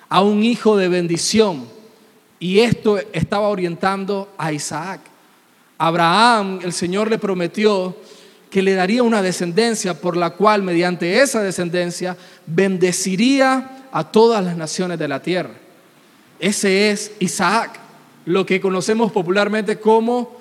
a 0.08 0.22
un 0.22 0.42
hijo 0.42 0.76
de 0.76 0.88
bendición. 0.88 1.68
Y 2.40 2.60
esto 2.60 2.98
estaba 3.12 3.48
orientando 3.48 4.32
a 4.38 4.52
Isaac. 4.52 5.00
Abraham, 5.76 6.60
el 6.64 6.72
Señor 6.72 7.10
le 7.10 7.18
prometió 7.18 7.94
que 8.50 8.62
le 8.62 8.74
daría 8.74 9.02
una 9.02 9.22
descendencia 9.22 10.00
por 10.00 10.16
la 10.16 10.30
cual 10.30 10.62
mediante 10.62 11.20
esa 11.20 11.42
descendencia 11.42 12.16
bendeciría 12.46 13.86
a 13.92 14.10
todas 14.10 14.42
las 14.42 14.56
naciones 14.56 14.98
de 14.98 15.08
la 15.08 15.20
tierra. 15.20 15.52
Ese 16.40 16.90
es 16.90 17.12
Isaac, 17.18 17.78
lo 18.24 18.46
que 18.46 18.60
conocemos 18.60 19.12
popularmente 19.12 19.78
como 19.78 20.38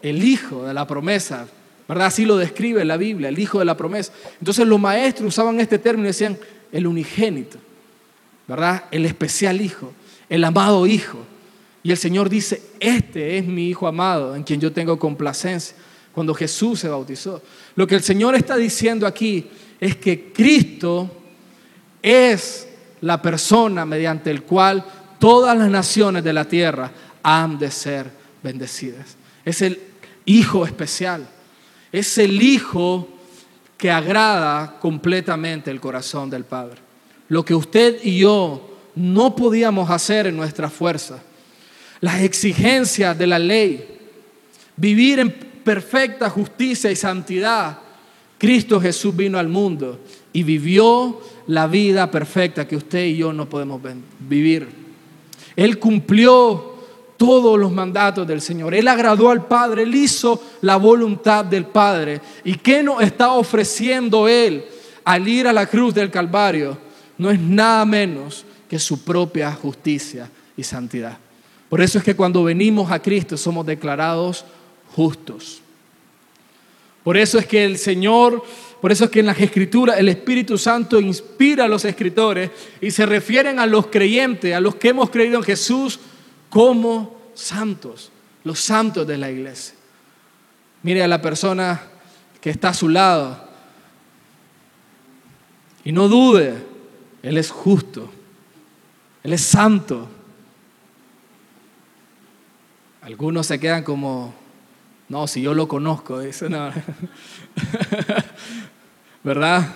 el 0.00 0.22
hijo 0.22 0.64
de 0.64 0.74
la 0.74 0.86
promesa. 0.86 1.48
¿Verdad? 1.88 2.08
Así 2.08 2.26
lo 2.26 2.36
describe 2.36 2.84
la 2.84 2.98
Biblia, 2.98 3.30
el 3.30 3.38
hijo 3.38 3.58
de 3.58 3.64
la 3.64 3.76
promesa. 3.76 4.12
Entonces 4.38 4.66
los 4.66 4.78
maestros 4.78 5.28
usaban 5.28 5.58
este 5.58 5.78
término 5.78 6.06
y 6.06 6.08
decían 6.08 6.38
el 6.70 6.86
unigénito, 6.86 7.58
¿verdad? 8.46 8.84
El 8.90 9.06
especial 9.06 9.60
hijo, 9.60 9.92
el 10.28 10.44
amado 10.44 10.86
hijo. 10.86 11.18
Y 11.82 11.90
el 11.90 11.96
Señor 11.96 12.28
dice, 12.28 12.60
este 12.78 13.38
es 13.38 13.46
mi 13.46 13.68
Hijo 13.68 13.86
amado, 13.86 14.36
en 14.36 14.42
quien 14.42 14.60
yo 14.60 14.70
tengo 14.72 14.98
complacencia, 14.98 15.74
cuando 16.12 16.34
Jesús 16.34 16.80
se 16.80 16.88
bautizó. 16.88 17.40
Lo 17.76 17.86
que 17.86 17.94
el 17.94 18.02
Señor 18.02 18.34
está 18.34 18.56
diciendo 18.56 19.06
aquí 19.06 19.46
es 19.80 19.96
que 19.96 20.30
Cristo 20.32 21.10
es 22.02 22.68
la 23.00 23.22
persona 23.22 23.86
mediante 23.86 24.30
el 24.30 24.42
cual 24.42 24.84
todas 25.18 25.56
las 25.56 25.70
naciones 25.70 26.24
de 26.24 26.32
la 26.32 26.44
tierra 26.44 26.90
han 27.22 27.58
de 27.58 27.70
ser 27.70 28.10
bendecidas. 28.42 29.16
Es 29.44 29.62
el 29.62 29.80
Hijo 30.26 30.66
especial. 30.66 31.26
Es 31.92 32.18
el 32.18 32.40
Hijo 32.42 33.08
que 33.76 33.90
agrada 33.90 34.78
completamente 34.80 35.70
el 35.70 35.80
corazón 35.80 36.28
del 36.28 36.44
Padre. 36.44 36.78
Lo 37.28 37.44
que 37.44 37.54
usted 37.54 37.98
y 38.02 38.18
yo 38.18 38.76
no 38.94 39.36
podíamos 39.36 39.90
hacer 39.90 40.26
en 40.26 40.36
nuestra 40.36 40.68
fuerza 40.68 41.22
las 42.00 42.22
exigencias 42.22 43.16
de 43.18 43.26
la 43.26 43.38
ley, 43.38 43.98
vivir 44.76 45.18
en 45.18 45.30
perfecta 45.30 46.30
justicia 46.30 46.90
y 46.90 46.96
santidad. 46.96 47.78
Cristo 48.38 48.80
Jesús 48.80 49.14
vino 49.16 49.38
al 49.38 49.48
mundo 49.48 50.00
y 50.32 50.42
vivió 50.42 51.20
la 51.48 51.66
vida 51.66 52.10
perfecta 52.10 52.66
que 52.66 52.76
usted 52.76 53.04
y 53.06 53.16
yo 53.16 53.32
no 53.32 53.48
podemos 53.48 53.80
vivir. 54.20 54.68
Él 55.56 55.78
cumplió 55.78 56.67
todos 57.18 57.58
los 57.58 57.70
mandatos 57.70 58.26
del 58.26 58.40
Señor. 58.40 58.74
Él 58.74 58.88
agradó 58.88 59.28
al 59.28 59.44
Padre, 59.46 59.82
Él 59.82 59.94
hizo 59.94 60.40
la 60.62 60.76
voluntad 60.76 61.44
del 61.44 61.66
Padre. 61.66 62.22
¿Y 62.44 62.54
qué 62.54 62.82
nos 62.82 63.02
está 63.02 63.32
ofreciendo 63.32 64.26
Él 64.28 64.64
al 65.04 65.28
ir 65.28 65.46
a 65.46 65.52
la 65.52 65.66
cruz 65.66 65.92
del 65.92 66.10
Calvario? 66.10 66.78
No 67.18 67.30
es 67.30 67.38
nada 67.38 67.84
menos 67.84 68.46
que 68.70 68.78
su 68.78 69.02
propia 69.02 69.52
justicia 69.52 70.30
y 70.56 70.62
santidad. 70.62 71.18
Por 71.68 71.80
eso 71.80 71.98
es 71.98 72.04
que 72.04 72.16
cuando 72.16 72.44
venimos 72.44 72.90
a 72.90 73.02
Cristo 73.02 73.36
somos 73.36 73.66
declarados 73.66 74.44
justos. 74.94 75.60
Por 77.02 77.16
eso 77.16 77.38
es 77.38 77.46
que 77.46 77.64
el 77.64 77.78
Señor, 77.78 78.44
por 78.80 78.92
eso 78.92 79.04
es 79.04 79.10
que 79.10 79.20
en 79.20 79.26
las 79.26 79.40
Escrituras 79.40 79.98
el 79.98 80.08
Espíritu 80.08 80.56
Santo 80.56 81.00
inspira 81.00 81.64
a 81.64 81.68
los 81.68 81.84
escritores 81.84 82.50
y 82.80 82.92
se 82.92 83.06
refieren 83.06 83.58
a 83.58 83.66
los 83.66 83.88
creyentes, 83.88 84.54
a 84.54 84.60
los 84.60 84.76
que 84.76 84.90
hemos 84.90 85.10
creído 85.10 85.38
en 85.38 85.42
Jesús, 85.42 85.98
como 86.48 87.18
santos, 87.34 88.10
los 88.44 88.60
santos 88.60 89.06
de 89.06 89.18
la 89.18 89.30
iglesia. 89.30 89.74
Mire 90.82 91.02
a 91.02 91.08
la 91.08 91.20
persona 91.20 91.80
que 92.40 92.50
está 92.50 92.70
a 92.70 92.74
su 92.74 92.88
lado 92.88 93.48
y 95.84 95.92
no 95.92 96.08
dude, 96.08 96.54
Él 97.22 97.38
es 97.38 97.50
justo, 97.50 98.10
Él 99.22 99.32
es 99.32 99.42
santo. 99.42 100.08
Algunos 103.02 103.46
se 103.46 103.58
quedan 103.58 103.84
como, 103.84 104.34
no, 105.08 105.26
si 105.26 105.40
yo 105.40 105.54
lo 105.54 105.66
conozco, 105.66 106.20
dice, 106.20 106.48
no. 106.48 106.70
¿verdad? 109.24 109.74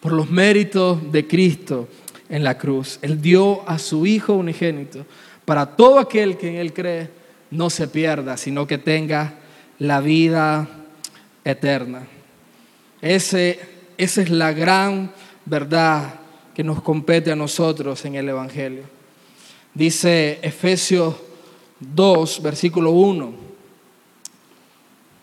Por 0.00 0.12
los 0.12 0.30
méritos 0.30 1.10
de 1.10 1.26
Cristo 1.26 1.88
en 2.28 2.44
la 2.44 2.58
cruz. 2.58 2.98
Él 3.02 3.20
dio 3.20 3.68
a 3.68 3.78
su 3.78 4.06
Hijo 4.06 4.34
unigénito 4.34 5.06
para 5.48 5.64
todo 5.64 5.98
aquel 5.98 6.36
que 6.36 6.46
en 6.50 6.56
Él 6.56 6.74
cree 6.74 7.08
no 7.52 7.70
se 7.70 7.88
pierda, 7.88 8.36
sino 8.36 8.66
que 8.66 8.76
tenga 8.76 9.32
la 9.78 10.02
vida 10.02 10.68
eterna. 11.42 12.06
Ese, 13.00 13.58
esa 13.96 14.20
es 14.20 14.28
la 14.28 14.52
gran 14.52 15.10
verdad 15.46 16.16
que 16.54 16.62
nos 16.62 16.82
compete 16.82 17.32
a 17.32 17.34
nosotros 17.34 18.04
en 18.04 18.16
el 18.16 18.28
Evangelio. 18.28 18.82
Dice 19.72 20.38
Efesios 20.42 21.14
2, 21.80 22.42
versículo 22.42 22.90
1. 22.90 23.32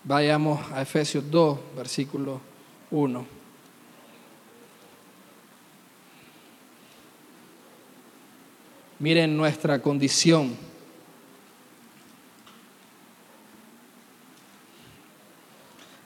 Vayamos 0.02 0.60
a 0.72 0.82
Efesios 0.82 1.22
2, 1.30 1.58
versículo 1.76 2.40
1. 2.90 3.35
Miren 8.98 9.36
nuestra 9.36 9.80
condición. 9.80 10.56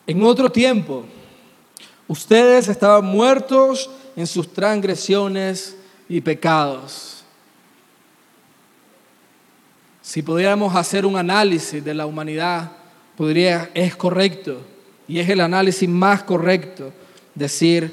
En 0.07 0.23
otro 0.25 0.51
tiempo, 0.51 1.05
ustedes 2.09 2.67
estaban 2.67 3.05
muertos 3.05 3.89
en 4.17 4.27
sus 4.27 4.53
transgresiones 4.53 5.77
y 6.09 6.21
pecados. 6.21 7.23
Si 10.03 10.21
pudiéramos 10.21 10.75
hacer 10.75 11.07
un 11.07 11.17
análisis 11.17 11.85
de 11.85 11.95
la 11.95 12.07
humanidad, 12.07 12.73
podría, 13.17 13.71
es 13.73 13.95
correcto, 13.95 14.61
y 15.07 15.21
es 15.21 15.29
el 15.29 15.41
análisis 15.41 15.89
más 15.89 16.25
correcto, 16.25 16.93
decir 17.37 17.93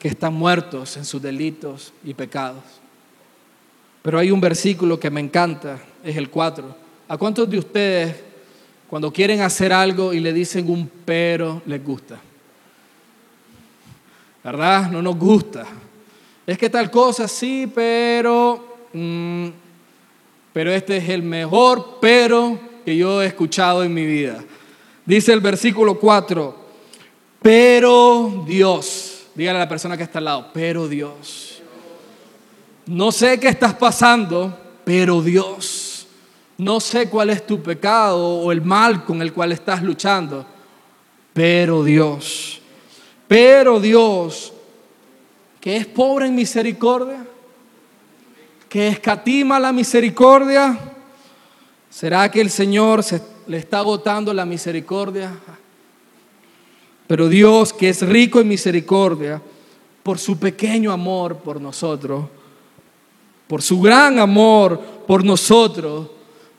que 0.00 0.08
están 0.08 0.34
muertos 0.34 0.96
en 0.96 1.04
sus 1.04 1.22
delitos 1.22 1.92
y 2.02 2.12
pecados. 2.14 2.64
Pero 4.04 4.18
hay 4.18 4.30
un 4.30 4.38
versículo 4.38 5.00
que 5.00 5.08
me 5.08 5.20
encanta, 5.20 5.78
es 6.04 6.14
el 6.14 6.28
4. 6.28 6.76
¿A 7.08 7.16
cuántos 7.16 7.48
de 7.48 7.56
ustedes 7.56 8.14
cuando 8.86 9.10
quieren 9.10 9.40
hacer 9.40 9.72
algo 9.72 10.12
y 10.12 10.20
le 10.20 10.30
dicen 10.34 10.68
un 10.68 10.90
pero 11.06 11.62
les 11.64 11.82
gusta? 11.82 12.20
¿Verdad? 14.44 14.90
No 14.90 15.00
nos 15.00 15.16
gusta. 15.16 15.64
Es 16.46 16.58
que 16.58 16.68
tal 16.68 16.90
cosa 16.90 17.26
sí, 17.26 17.66
pero... 17.74 18.88
Mm, 18.92 19.48
pero 20.52 20.70
este 20.70 20.98
es 20.98 21.08
el 21.08 21.22
mejor 21.22 21.96
pero 21.98 22.60
que 22.84 22.94
yo 22.94 23.22
he 23.22 23.26
escuchado 23.26 23.82
en 23.84 23.94
mi 23.94 24.04
vida. 24.04 24.44
Dice 25.06 25.32
el 25.32 25.40
versículo 25.40 25.98
4, 25.98 26.54
pero 27.40 28.44
Dios, 28.46 29.28
dígale 29.34 29.56
a 29.56 29.62
la 29.62 29.68
persona 29.68 29.96
que 29.96 30.02
está 30.02 30.18
al 30.18 30.26
lado, 30.26 30.50
pero 30.52 30.88
Dios. 30.88 31.53
No 32.86 33.12
sé 33.12 33.40
qué 33.40 33.48
estás 33.48 33.74
pasando, 33.74 34.58
pero 34.84 35.22
Dios, 35.22 36.06
no 36.58 36.80
sé 36.80 37.08
cuál 37.08 37.30
es 37.30 37.46
tu 37.46 37.62
pecado 37.62 38.18
o 38.18 38.52
el 38.52 38.60
mal 38.60 39.04
con 39.04 39.22
el 39.22 39.32
cual 39.32 39.52
estás 39.52 39.82
luchando, 39.82 40.44
pero 41.32 41.82
Dios, 41.82 42.60
pero 43.26 43.80
Dios, 43.80 44.52
que 45.60 45.76
es 45.78 45.86
pobre 45.86 46.26
en 46.26 46.34
misericordia, 46.34 47.26
que 48.68 48.88
escatima 48.88 49.58
la 49.58 49.72
misericordia, 49.72 50.78
¿será 51.88 52.30
que 52.30 52.40
el 52.40 52.50
Señor 52.50 53.02
se, 53.02 53.22
le 53.46 53.56
está 53.56 53.78
agotando 53.78 54.34
la 54.34 54.44
misericordia? 54.44 55.32
Pero 57.06 57.28
Dios, 57.28 57.72
que 57.72 57.88
es 57.88 58.02
rico 58.06 58.40
en 58.40 58.48
misericordia, 58.48 59.40
por 60.02 60.18
su 60.18 60.38
pequeño 60.38 60.92
amor 60.92 61.38
por 61.38 61.60
nosotros, 61.60 62.26
por 63.46 63.62
su 63.62 63.80
gran 63.80 64.18
amor 64.18 64.80
por 65.06 65.24
nosotros, 65.24 66.08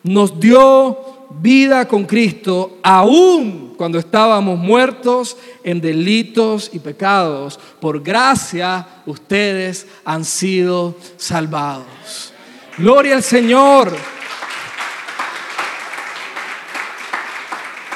nos 0.03 0.39
dio 0.39 1.15
vida 1.41 1.87
con 1.87 2.05
Cristo, 2.05 2.77
aún 2.83 3.73
cuando 3.77 3.97
estábamos 3.99 4.57
muertos 4.57 5.35
en 5.63 5.81
delitos 5.81 6.69
y 6.73 6.79
pecados. 6.79 7.59
Por 7.79 8.01
gracia 8.01 8.87
ustedes 9.05 9.87
han 10.05 10.23
sido 10.23 10.95
salvados. 11.17 12.33
Gloria 12.77 13.15
al 13.15 13.23
Señor. 13.23 13.95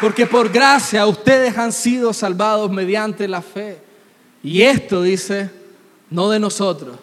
Porque 0.02 0.26
por 0.26 0.50
gracia 0.50 1.06
ustedes 1.06 1.58
han 1.58 1.74
sido 1.74 2.14
salvados 2.14 2.72
mediante 2.72 3.28
la 3.28 3.42
fe. 3.42 3.82
Y 4.42 4.62
esto 4.62 5.02
dice, 5.02 5.50
no 6.10 6.30
de 6.30 6.40
nosotros, 6.40 6.98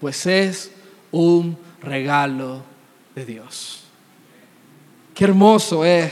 pues 0.00 0.24
es 0.24 0.70
un 1.12 1.56
regalo 1.82 2.62
de 3.14 3.24
Dios. 3.24 3.84
Qué 5.14 5.24
hermoso 5.24 5.84
es 5.84 6.10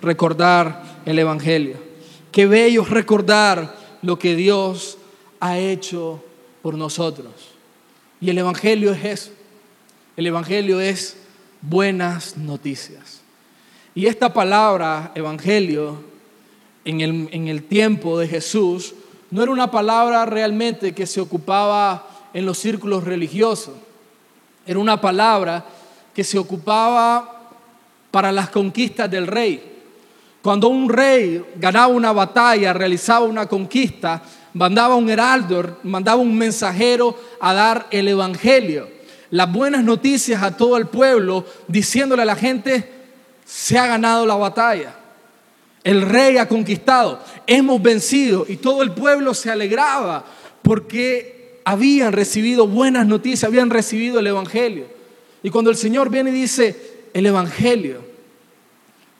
recordar 0.00 1.00
el 1.04 1.18
Evangelio. 1.18 1.76
Qué 2.30 2.46
bello 2.46 2.82
es 2.82 2.90
recordar 2.90 3.76
lo 4.02 4.18
que 4.18 4.34
Dios 4.34 4.98
ha 5.40 5.58
hecho 5.58 6.22
por 6.62 6.74
nosotros. 6.74 7.32
Y 8.20 8.30
el 8.30 8.38
Evangelio 8.38 8.92
es 8.92 9.04
eso. 9.04 9.30
El 10.16 10.26
Evangelio 10.26 10.80
es 10.80 11.16
buenas 11.60 12.36
noticias. 12.36 13.20
Y 13.94 14.06
esta 14.06 14.32
palabra, 14.32 15.12
Evangelio, 15.14 16.02
en 16.84 17.00
el, 17.00 17.28
en 17.32 17.48
el 17.48 17.62
tiempo 17.64 18.18
de 18.18 18.26
Jesús, 18.26 18.94
no 19.30 19.42
era 19.42 19.52
una 19.52 19.70
palabra 19.70 20.26
realmente 20.26 20.94
que 20.94 21.06
se 21.06 21.20
ocupaba 21.20 22.08
en 22.34 22.46
los 22.46 22.58
círculos 22.58 23.04
religiosos 23.04 23.74
era 24.66 24.78
una 24.78 25.00
palabra 25.00 25.64
que 26.14 26.24
se 26.24 26.38
ocupaba 26.38 27.50
para 28.10 28.30
las 28.30 28.50
conquistas 28.50 29.10
del 29.10 29.26
rey. 29.26 29.70
Cuando 30.42 30.68
un 30.68 30.88
rey 30.88 31.44
ganaba 31.56 31.86
una 31.88 32.12
batalla, 32.12 32.72
realizaba 32.72 33.24
una 33.24 33.46
conquista, 33.46 34.22
mandaba 34.54 34.96
un 34.96 35.08
heraldo, 35.08 35.78
mandaba 35.84 36.20
un 36.20 36.36
mensajero 36.36 37.16
a 37.40 37.54
dar 37.54 37.86
el 37.90 38.08
evangelio, 38.08 38.88
las 39.30 39.50
buenas 39.50 39.82
noticias 39.82 40.42
a 40.42 40.56
todo 40.56 40.76
el 40.76 40.86
pueblo, 40.86 41.46
diciéndole 41.68 42.22
a 42.22 42.26
la 42.26 42.36
gente, 42.36 42.90
se 43.44 43.78
ha 43.78 43.86
ganado 43.86 44.26
la 44.26 44.34
batalla. 44.34 44.94
El 45.84 46.02
rey 46.02 46.36
ha 46.36 46.48
conquistado, 46.48 47.20
hemos 47.46 47.80
vencido 47.80 48.44
y 48.48 48.56
todo 48.56 48.82
el 48.82 48.92
pueblo 48.92 49.34
se 49.34 49.50
alegraba 49.50 50.24
porque 50.62 51.41
habían 51.64 52.12
recibido 52.12 52.66
buenas 52.66 53.06
noticias, 53.06 53.44
habían 53.44 53.70
recibido 53.70 54.18
el 54.18 54.26
Evangelio. 54.26 54.86
Y 55.42 55.50
cuando 55.50 55.70
el 55.70 55.76
Señor 55.76 56.10
viene 56.10 56.30
y 56.30 56.34
dice 56.34 57.04
el 57.12 57.26
Evangelio, 57.26 58.04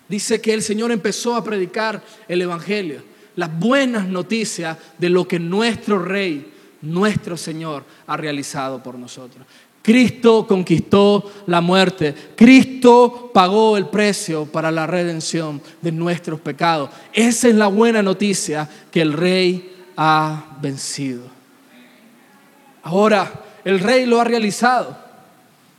dice 0.08 0.40
que 0.40 0.52
el 0.52 0.62
Señor 0.62 0.92
empezó 0.92 1.34
a 1.34 1.44
predicar 1.44 2.02
el 2.28 2.42
Evangelio, 2.42 3.02
las 3.36 3.58
buenas 3.58 4.06
noticias 4.06 4.76
de 4.98 5.08
lo 5.08 5.26
que 5.26 5.38
nuestro 5.38 5.98
Rey, 5.98 6.52
nuestro 6.82 7.36
Señor 7.36 7.84
ha 8.06 8.16
realizado 8.16 8.82
por 8.82 8.98
nosotros. 8.98 9.46
Cristo 9.82 10.46
conquistó 10.46 11.28
la 11.46 11.60
muerte. 11.60 12.14
Cristo 12.36 13.30
pagó 13.34 13.76
el 13.76 13.86
precio 13.86 14.46
para 14.46 14.70
la 14.70 14.86
redención 14.86 15.60
de 15.80 15.90
nuestros 15.90 16.40
pecados. 16.40 16.90
Esa 17.12 17.48
es 17.48 17.54
la 17.56 17.66
buena 17.66 18.00
noticia 18.00 18.68
que 18.92 19.00
el 19.00 19.12
Rey 19.12 19.74
ha 19.96 20.56
vencido. 20.62 21.41
Ahora, 22.82 23.32
el 23.64 23.80
rey 23.80 24.06
lo 24.06 24.20
ha 24.20 24.24
realizado. 24.24 24.96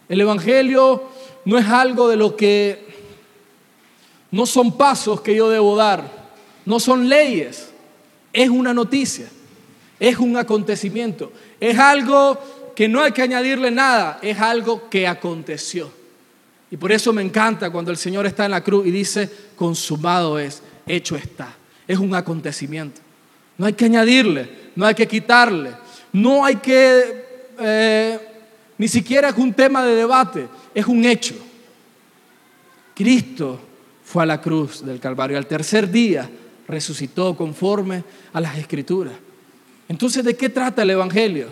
El 0.08 0.22
Evangelio 0.22 1.04
no 1.46 1.58
es 1.58 1.68
algo 1.68 2.08
de 2.08 2.16
lo 2.16 2.36
que 2.36 2.86
no 4.32 4.46
son 4.46 4.78
pasos 4.78 5.22
que 5.22 5.36
yo 5.36 5.50
debo 5.50 5.76
dar, 5.76 6.04
no 6.66 6.80
son 6.80 7.08
leyes, 7.08 7.72
es 8.32 8.50
una 8.50 8.74
noticia, 8.74 9.28
es 10.00 10.18
un 10.18 10.38
acontecimiento, 10.38 11.32
es 11.60 11.78
algo 11.78 12.40
que 12.76 12.88
no 12.88 13.02
hay 13.02 13.12
que 13.12 13.22
añadirle 13.22 13.70
nada, 13.70 14.20
es 14.22 14.40
algo 14.40 14.90
que 14.90 15.08
aconteció. 15.08 15.92
Y 16.72 16.78
por 16.78 16.92
eso 16.92 17.14
me 17.14 17.22
encanta 17.22 17.70
cuando 17.70 17.92
el 17.92 17.98
Señor 17.98 18.26
está 18.26 18.46
en 18.46 18.52
la 18.52 18.64
cruz 18.64 18.88
y 18.88 18.92
dice, 18.92 19.30
consumado 19.56 20.40
es, 20.40 20.64
hecho 20.88 21.16
está. 21.16 21.56
Es 21.88 22.00
un 22.00 22.16
acontecimiento. 22.16 23.00
No 23.60 23.68
hay 23.68 23.74
que 23.74 23.86
añadirle, 23.86 24.72
no 24.76 24.88
hay 24.88 24.96
que 24.96 25.08
quitarle, 25.08 25.70
no 26.14 26.46
hay 26.46 26.58
que, 26.58 27.26
eh, 27.60 28.20
ni 28.78 28.88
siquiera 28.88 29.30
es 29.30 29.38
un 29.38 29.54
tema 29.54 29.84
de 29.84 29.96
debate, 29.96 30.48
es 30.74 30.86
un 30.86 31.04
hecho. 31.04 31.36
Cristo 32.96 33.60
fue 34.04 34.24
a 34.24 34.28
la 34.28 34.40
cruz 34.40 34.86
del 34.86 35.00
Calvario. 35.00 35.38
Al 35.38 35.48
tercer 35.48 35.90
día 35.90 36.30
resucitó 36.68 37.36
conforme 37.36 38.04
a 38.32 38.40
las 38.40 38.58
escrituras. 38.58 39.14
Entonces, 39.90 40.24
¿de 40.24 40.36
qué 40.36 40.50
trata 40.50 40.84
el 40.84 40.92
Evangelio? 40.92 41.48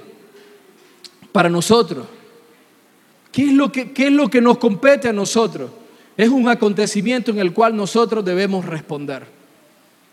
Para 1.31 1.49
nosotros. 1.49 2.05
¿Qué 3.31 3.45
es, 3.45 3.53
lo 3.53 3.71
que, 3.71 3.91
¿Qué 3.91 4.07
es 4.07 4.11
lo 4.11 4.29
que 4.29 4.41
nos 4.41 4.57
compete 4.57 5.07
a 5.07 5.13
nosotros? 5.13 5.71
Es 6.17 6.29
un 6.29 6.47
acontecimiento 6.49 7.31
en 7.31 7.39
el 7.39 7.53
cual 7.53 7.75
nosotros 7.75 8.23
debemos 8.23 8.65
responder. 8.65 9.25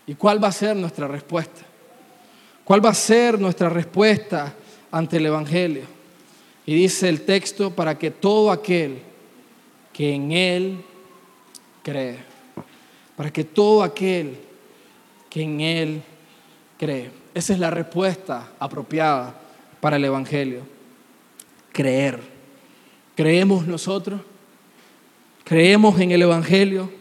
¿Y 0.07 0.15
cuál 0.15 0.43
va 0.43 0.47
a 0.47 0.53
ser 0.53 0.75
nuestra 0.75 1.07
respuesta? 1.07 1.68
¿Cuál 2.69 2.85
va 2.85 2.89
a 2.89 2.93
ser 2.93 3.39
nuestra 3.39 3.67
respuesta 3.67 4.53
ante 4.91 5.17
el 5.17 5.25
Evangelio? 5.25 5.81
Y 6.67 6.75
dice 6.75 7.09
el 7.09 7.21
texto, 7.21 7.71
para 7.71 7.97
que 7.97 8.11
todo 8.11 8.51
aquel 8.51 8.99
que 9.91 10.13
en 10.13 10.31
Él 10.31 10.77
cree, 11.81 12.19
para 13.15 13.33
que 13.33 13.43
todo 13.43 13.81
aquel 13.81 14.37
que 15.31 15.41
en 15.41 15.61
Él 15.61 16.03
cree. 16.77 17.09
Esa 17.33 17.53
es 17.53 17.59
la 17.59 17.71
respuesta 17.71 18.51
apropiada 18.59 19.33
para 19.81 19.95
el 19.95 20.05
Evangelio. 20.05 20.61
Creer. 21.71 22.19
¿Creemos 23.15 23.65
nosotros? 23.65 24.21
¿Creemos 25.43 25.99
en 25.99 26.11
el 26.11 26.21
Evangelio? 26.21 26.91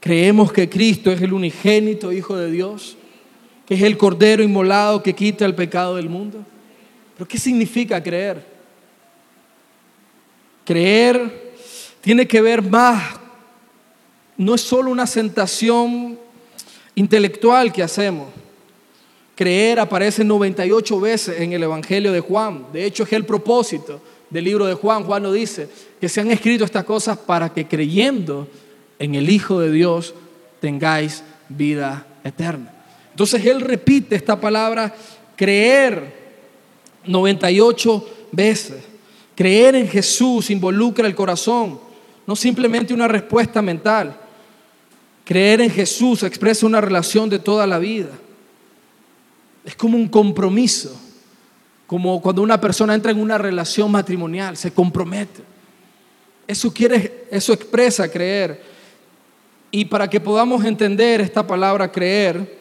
¿Creemos 0.00 0.50
que 0.54 0.70
Cristo 0.70 1.12
es 1.12 1.20
el 1.20 1.34
unigénito 1.34 2.12
Hijo 2.12 2.34
de 2.34 2.50
Dios? 2.50 2.96
¿Que 3.70 3.76
es 3.76 3.82
el 3.82 3.96
Cordero 3.96 4.42
inmolado 4.42 5.00
que 5.00 5.14
quita 5.14 5.46
el 5.46 5.54
pecado 5.54 5.94
del 5.94 6.08
mundo? 6.08 6.44
¿Pero 7.14 7.28
qué 7.28 7.38
significa 7.38 8.02
creer? 8.02 8.44
Creer 10.64 11.52
tiene 12.00 12.26
que 12.26 12.40
ver 12.40 12.62
más, 12.62 13.14
no 14.36 14.56
es 14.56 14.60
solo 14.60 14.90
una 14.90 15.06
sentación 15.06 16.18
intelectual 16.96 17.72
que 17.72 17.84
hacemos. 17.84 18.30
Creer 19.36 19.78
aparece 19.78 20.24
98 20.24 20.98
veces 20.98 21.40
en 21.40 21.52
el 21.52 21.62
Evangelio 21.62 22.10
de 22.10 22.18
Juan. 22.18 22.66
De 22.72 22.84
hecho, 22.84 23.04
es 23.04 23.12
el 23.12 23.24
propósito 23.24 24.00
del 24.30 24.46
libro 24.46 24.66
de 24.66 24.74
Juan. 24.74 25.04
Juan 25.04 25.22
lo 25.22 25.30
dice, 25.30 25.68
que 26.00 26.08
se 26.08 26.20
han 26.20 26.32
escrito 26.32 26.64
estas 26.64 26.82
cosas 26.82 27.16
para 27.16 27.50
que 27.50 27.68
creyendo 27.68 28.48
en 28.98 29.14
el 29.14 29.30
Hijo 29.30 29.60
de 29.60 29.70
Dios 29.70 30.12
tengáis 30.58 31.22
vida 31.48 32.04
eterna. 32.24 32.79
Entonces 33.20 33.44
Él 33.44 33.60
repite 33.60 34.16
esta 34.16 34.40
palabra, 34.40 34.94
creer 35.36 36.10
98 37.04 38.08
veces. 38.32 38.78
Creer 39.34 39.74
en 39.74 39.86
Jesús 39.86 40.48
involucra 40.48 41.06
el 41.06 41.14
corazón, 41.14 41.78
no 42.26 42.34
simplemente 42.34 42.94
una 42.94 43.06
respuesta 43.08 43.60
mental. 43.60 44.18
Creer 45.22 45.60
en 45.60 45.68
Jesús 45.68 46.22
expresa 46.22 46.64
una 46.64 46.80
relación 46.80 47.28
de 47.28 47.38
toda 47.38 47.66
la 47.66 47.78
vida. 47.78 48.08
Es 49.66 49.76
como 49.76 49.98
un 49.98 50.08
compromiso, 50.08 50.98
como 51.86 52.22
cuando 52.22 52.40
una 52.40 52.58
persona 52.58 52.94
entra 52.94 53.12
en 53.12 53.20
una 53.20 53.36
relación 53.36 53.90
matrimonial, 53.90 54.56
se 54.56 54.72
compromete. 54.72 55.42
Eso 56.46 56.72
quiere, 56.72 57.26
eso 57.30 57.52
expresa 57.52 58.10
creer. 58.10 58.62
Y 59.70 59.84
para 59.84 60.08
que 60.08 60.20
podamos 60.20 60.64
entender 60.64 61.20
esta 61.20 61.46
palabra 61.46 61.92
creer, 61.92 62.59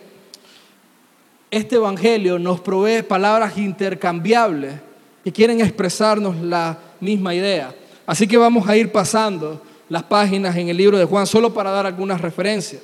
este 1.52 1.76
evangelio 1.78 2.38
nos 2.38 2.60
provee 2.60 3.02
palabras 3.02 3.58
intercambiables 3.58 4.76
que 5.24 5.32
quieren 5.32 5.62
expresarnos 5.62 6.38
la 6.38 6.78
misma 7.00 7.34
idea. 7.34 7.74
Así 8.06 8.28
que 8.28 8.38
vamos 8.38 8.68
a 8.68 8.78
ir 8.78 8.92
pasando 8.92 9.62
las 9.90 10.04
páginas 10.04 10.56
en 10.56 10.70
el 10.70 10.78
libro 10.78 10.98
de 10.98 11.06
Juan, 11.06 11.26
solo 11.26 11.54
para 11.54 11.72
dar 11.72 11.86
algunas 11.86 12.22
referencias. 12.22 12.82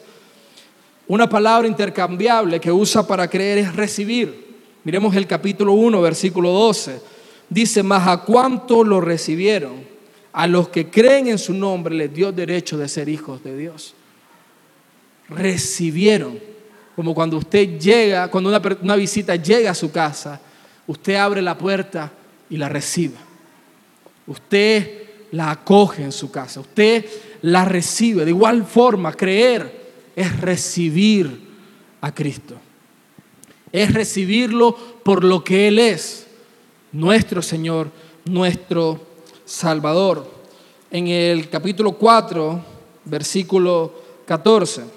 Una 1.08 1.30
palabra 1.30 1.68
intercambiable 1.68 2.60
que 2.60 2.72
usa 2.72 3.06
para 3.06 3.28
creer 3.28 3.60
es 3.60 3.76
recibir. 3.76 4.46
Miremos 4.84 5.16
el 5.16 5.28
capítulo 5.28 5.74
1, 5.74 6.02
versículo 6.02 6.52
12. 6.52 7.00
Dice, 7.50 7.84
mas 7.84 8.08
a 8.08 8.24
cuánto 8.24 8.84
lo 8.84 9.00
recibieron, 9.02 9.84
a 10.34 10.48
los 10.48 10.70
que 10.70 10.90
creen 10.90 11.28
en 11.28 11.38
su 11.38 11.54
nombre 11.54 11.94
les 11.94 12.12
dio 12.12 12.32
derecho 12.32 12.78
de 12.78 12.88
ser 12.88 13.08
hijos 13.08 13.44
de 13.44 13.56
Dios. 13.56 13.94
Recibieron. 15.30 16.55
Como 16.96 17.14
cuando 17.14 17.38
usted 17.38 17.78
llega, 17.78 18.30
cuando 18.30 18.50
una, 18.50 18.96
visita 18.96 19.36
llega 19.36 19.72
a 19.72 19.76
su 19.76 19.92
casa, 19.92 20.40
usted 20.88 21.16
abre 21.16 21.42
la 21.42 21.58
puerta 21.58 22.12
y 22.50 22.58
la 22.58 22.70
recibe. 22.70 23.16
Usted 24.28 25.04
la 25.32 25.52
acoge 25.52 26.04
en 26.04 26.12
su 26.12 26.32
casa, 26.32 26.62
usted 26.62 27.06
la 27.42 27.66
recibe. 27.66 28.24
De 28.24 28.32
igual 28.32 28.66
forma, 28.66 29.12
creer 29.12 29.86
es 30.16 30.40
recibir 30.40 31.50
a 32.00 32.14
Cristo. 32.14 32.56
Es 33.72 33.94
recibirlo 33.94 34.74
por 35.04 35.24
lo 35.24 35.44
que 35.44 35.68
Él 35.68 35.80
es, 35.80 36.28
nuestro 36.94 37.42
Señor, 37.42 37.92
nuestro 38.24 39.06
Salvador. 39.44 40.32
En 40.90 41.08
el 41.08 41.50
capítulo 41.50 41.92
4, 41.92 42.64
versículo 43.04 43.94
14, 44.26 44.95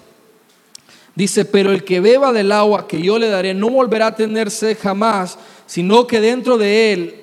dice, 1.19 1.45
pero 1.45 1.73
el 1.73 1.83
que 1.83 1.99
beba 1.99 2.33
del 2.33 2.53
agua 2.53 2.87
que 2.87 3.03
yo 3.03 3.19
le 3.19 3.29
daré 3.29 3.53
no 3.53 3.69
volverá 3.69 4.07
a 4.07 4.15
tenerse 4.15 4.77
jamás, 4.77 5.37
sino 5.67 6.07
que 6.07 6.21
dentro 6.21 6.57
de 6.57 6.93
él 6.93 7.15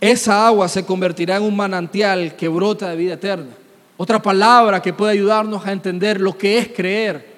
esa 0.00 0.48
agua 0.48 0.68
se 0.68 0.84
convertirá 0.84 1.36
en 1.36 1.44
un 1.44 1.56
manantial 1.56 2.34
que 2.34 2.48
brota 2.48 2.90
de 2.90 2.96
vida 2.96 3.14
eterna. 3.14 3.52
Otra 3.96 4.20
palabra 4.20 4.82
que 4.82 4.92
puede 4.92 5.12
ayudarnos 5.12 5.64
a 5.64 5.70
entender 5.70 6.20
lo 6.20 6.36
que 6.36 6.58
es 6.58 6.66
creer 6.66 7.28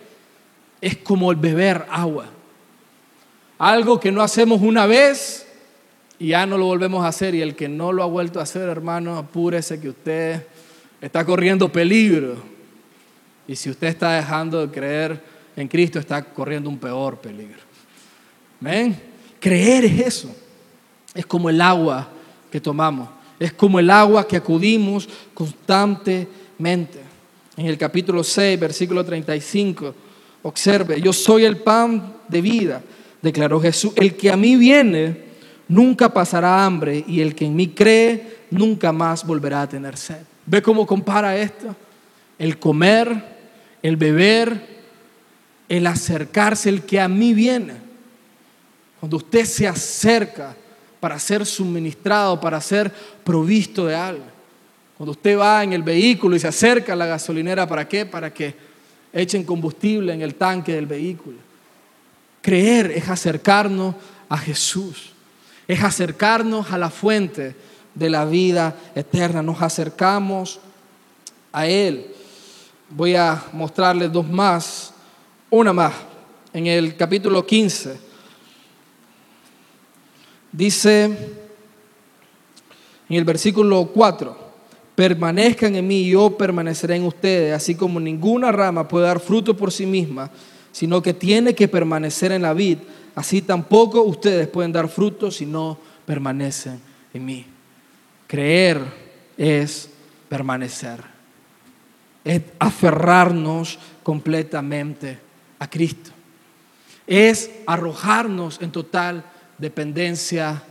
es 0.81 0.97
como 0.97 1.31
el 1.31 1.37
beber 1.37 1.85
agua. 1.91 2.25
Algo 3.59 4.01
que 4.01 4.11
no 4.11 4.23
hacemos 4.23 4.63
una 4.63 4.87
vez 4.87 5.47
y 6.19 6.29
ya 6.29 6.47
no 6.47 6.57
lo 6.57 6.65
volvemos 6.65 7.05
a 7.05 7.09
hacer. 7.09 7.35
Y 7.35 7.43
el 7.43 7.55
que 7.55 7.69
no 7.69 7.93
lo 7.93 8.03
ha 8.03 8.07
vuelto 8.07 8.41
a 8.41 8.45
hacer, 8.45 8.71
hermano, 8.71 9.19
apúrese 9.19 9.79
que 9.79 9.91
usted 9.91 10.47
está 10.99 11.27
corriendo 11.27 11.71
peligro. 11.71 12.37
Y 13.47 13.55
si 13.55 13.69
usted 13.69 13.89
está 13.89 14.13
dejando 14.13 14.67
de 14.67 14.73
creer 14.73 15.30
en 15.57 15.69
Cristo, 15.69 15.99
está 15.99 16.23
corriendo 16.23 16.69
un 16.69 16.79
peor 16.79 17.19
peligro. 17.19 17.61
¿Ven? 18.61 19.01
Creer 19.39 19.85
es 19.85 20.01
eso. 20.01 20.35
Es 21.15 21.27
como 21.27 21.51
el 21.51 21.61
agua 21.61 22.09
que 22.51 22.61
tomamos. 22.61 23.09
Es 23.39 23.53
como 23.53 23.79
el 23.79 23.91
agua 23.91 24.27
que 24.27 24.37
acudimos 24.37 25.09
constantemente. 25.35 27.01
En 27.57 27.67
el 27.67 27.77
capítulo 27.79 28.23
6, 28.23 28.61
versículo 28.61 29.05
35, 29.05 29.95
observe, 30.43 31.01
yo 31.01 31.13
soy 31.13 31.45
el 31.45 31.59
pan 31.59 32.15
de 32.29 32.41
vida, 32.41 32.83
declaró 33.21 33.61
Jesús. 33.61 33.93
El 33.97 34.17
que 34.17 34.31
a 34.31 34.37
mí 34.37 34.57
viene 34.57 35.31
nunca 35.69 36.13
pasará 36.13 36.65
hambre 36.65 37.05
y 37.07 37.21
el 37.21 37.35
que 37.35 37.47
en 37.47 37.57
mí 37.57 37.69
cree 37.69 38.41
nunca 38.51 38.93
más 38.93 39.27
volverá 39.27 39.63
a 39.63 39.69
tener 39.69 39.97
sed. 39.97 40.23
¿Ve 40.47 40.61
cómo 40.63 40.87
compara 40.87 41.37
esto? 41.37 41.75
El 42.39 42.59
comer, 42.59 43.25
el 43.83 43.97
beber, 43.97 44.80
el 45.71 45.87
acercarse, 45.87 46.69
el 46.69 46.83
que 46.83 47.01
a 47.01 47.07
mí 47.07 47.33
viene. 47.33 47.75
Cuando 48.99 49.17
usted 49.19 49.45
se 49.45 49.69
acerca 49.69 50.55
para 50.99 51.17
ser 51.19 51.47
suministrado, 51.47 52.41
para 52.41 52.61
ser 52.61 52.93
provisto 53.25 53.87
de 53.87 53.95
algo. 53.95 54.25
Cuando 54.99 55.13
usted 55.13 55.39
va 55.39 55.63
en 55.63 55.73
el 55.73 55.85
vehículo 55.85 56.35
y 56.35 56.41
se 56.41 56.49
acerca 56.49 56.93
a 56.93 56.97
la 56.97 57.07
gasolinera, 57.07 57.69
¿para 57.69 57.87
qué? 57.87 58.05
Para 58.05 58.35
que 58.35 58.53
echen 59.13 59.45
combustible 59.45 60.13
en 60.13 60.23
el 60.23 60.35
tanque 60.35 60.75
del 60.75 60.87
vehículo. 60.87 61.39
Creer 62.43 62.91
es 62.91 63.09
acercarnos 63.09 63.95
a 64.29 64.39
Jesús, 64.39 65.13
es 65.69 65.85
acercarnos 65.85 66.73
a 66.73 66.79
la 66.79 66.91
fuente 66.91 67.55
de 67.95 68.11
la 68.11 68.25
vida 68.25 68.75
eterna, 68.97 69.41
nos 69.41 69.63
acercamos 69.63 70.59
a 71.53 71.69
Él. 71.69 72.07
Voy 72.91 73.15
a 73.15 73.45
mostrarles 73.53 74.13
dos 74.13 74.29
más, 74.29 74.95
una 75.51 75.73
más, 75.73 75.95
en 76.53 76.67
el 76.67 76.97
capítulo 76.97 77.47
15 77.47 78.11
Dice 80.53 81.05
en 81.05 83.17
el 83.17 83.25
versículo 83.25 83.91
4, 83.93 84.37
permanezcan 84.95 85.75
en 85.75 85.87
mí 85.87 86.03
y 86.03 86.11
yo 86.11 86.37
permaneceré 86.37 86.97
en 86.97 87.05
ustedes, 87.05 87.55
así 87.55 87.75
como 87.75 87.99
ninguna 87.99 88.53
rama 88.53 88.87
puede 88.87 89.07
dar 89.07 89.21
fruto 89.21 89.57
por 89.57 89.73
sí 89.73 89.87
misma, 89.87 90.31
sino 90.73 91.03
que 91.03 91.15
tiene 91.15 91.55
que 91.55 91.69
permanecer 91.69 92.33
en 92.33 92.43
la 92.43 92.53
vid, 92.53 92.79
así 93.15 93.43
tampoco 93.43 94.03
ustedes 94.03 94.49
pueden 94.49 94.73
dar 94.73 94.89
fruto 94.89 95.31
si 95.31 95.47
no 95.47 95.79
permanecen 96.07 96.81
en 97.15 97.25
mí. 97.25 97.47
Creer 98.27 98.81
es 99.37 99.91
permanecer, 100.29 101.01
es 102.25 102.43
aferrarnos 102.59 103.79
completamente 104.05 105.19
a 105.61 105.71
Cristo, 105.71 106.11
es 107.07 107.51
arrojarnos 107.67 108.61
en 108.61 108.73
total 108.73 109.25
dependencia 109.59 110.63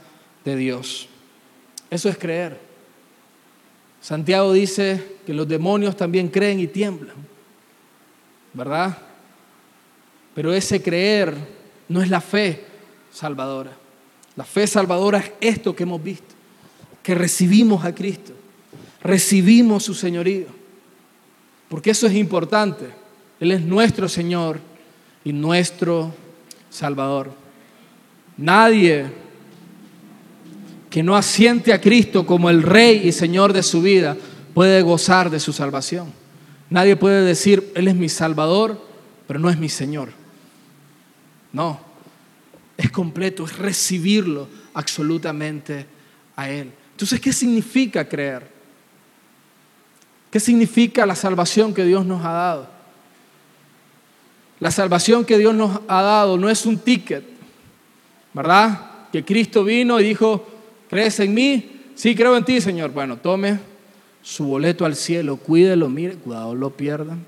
de 0.43 0.55
Dios. 0.57 1.07
Eso 1.89 2.09
es 2.09 2.17
creer. 2.17 2.59
Santiago 4.01 4.51
dice 4.53 5.17
que 5.25 5.33
los 5.33 5.47
demonios 5.47 5.95
también 5.95 6.27
creen 6.27 6.59
y 6.59 6.67
tiemblan, 6.67 7.15
¿verdad? 8.53 8.97
Pero 10.33 10.53
ese 10.53 10.81
creer 10.81 11.35
no 11.87 12.01
es 12.01 12.09
la 12.09 12.21
fe 12.21 12.65
salvadora. 13.11 13.71
La 14.35 14.45
fe 14.45 14.65
salvadora 14.67 15.19
es 15.19 15.31
esto 15.41 15.75
que 15.75 15.83
hemos 15.83 16.01
visto, 16.01 16.33
que 17.03 17.13
recibimos 17.13 17.83
a 17.83 17.93
Cristo, 17.93 18.31
recibimos 19.01 19.83
su 19.83 19.93
señorío, 19.93 20.47
porque 21.67 21.91
eso 21.91 22.07
es 22.07 22.13
importante. 22.13 22.85
Él 23.39 23.51
es 23.51 23.61
nuestro 23.61 24.07
Señor 24.07 24.68
y 25.29 25.33
nuestro 25.33 26.11
Salvador. 26.71 27.31
Nadie 28.35 29.05
que 30.89 31.03
no 31.03 31.15
asiente 31.15 31.71
a 31.71 31.79
Cristo 31.79 32.25
como 32.25 32.49
el 32.49 32.63
Rey 32.63 33.07
y 33.07 33.11
Señor 33.11 33.53
de 33.53 33.61
su 33.61 33.83
vida 33.83 34.17
puede 34.55 34.81
gozar 34.81 35.29
de 35.29 35.39
su 35.39 35.53
salvación. 35.53 36.11
Nadie 36.71 36.95
puede 36.95 37.21
decir, 37.21 37.71
Él 37.75 37.87
es 37.87 37.93
mi 37.93 38.09
Salvador, 38.09 38.83
pero 39.27 39.39
no 39.39 39.51
es 39.51 39.59
mi 39.59 39.69
Señor. 39.69 40.09
No, 41.53 41.79
es 42.75 42.89
completo, 42.89 43.45
es 43.45 43.55
recibirlo 43.55 44.47
absolutamente 44.73 45.85
a 46.35 46.49
Él. 46.49 46.71
Entonces, 46.93 47.19
¿qué 47.19 47.33
significa 47.33 48.09
creer? 48.09 48.49
¿Qué 50.31 50.39
significa 50.39 51.05
la 51.05 51.15
salvación 51.15 51.71
que 51.71 51.85
Dios 51.85 52.03
nos 52.03 52.25
ha 52.25 52.31
dado? 52.31 52.78
La 54.59 54.71
salvación 54.71 55.25
que 55.25 55.37
Dios 55.37 55.55
nos 55.55 55.79
ha 55.87 56.01
dado 56.01 56.37
no 56.37 56.49
es 56.49 56.65
un 56.65 56.77
ticket, 56.77 57.23
¿verdad? 58.33 59.07
Que 59.11 59.23
Cristo 59.23 59.63
vino 59.63 59.99
y 59.99 60.03
dijo, 60.03 60.45
¿Crees 60.89 61.19
en 61.19 61.33
mí? 61.33 61.69
Sí, 61.93 62.15
creo 62.15 62.35
en 62.35 62.43
ti, 62.43 62.59
Señor. 62.59 62.91
Bueno, 62.91 63.17
tome 63.17 63.59
su 64.23 64.45
boleto 64.45 64.85
al 64.85 64.95
cielo, 64.95 65.37
cuídelo, 65.37 65.87
mire, 65.87 66.15
cuidado, 66.15 66.55
lo 66.55 66.71
pierdan, 66.71 67.23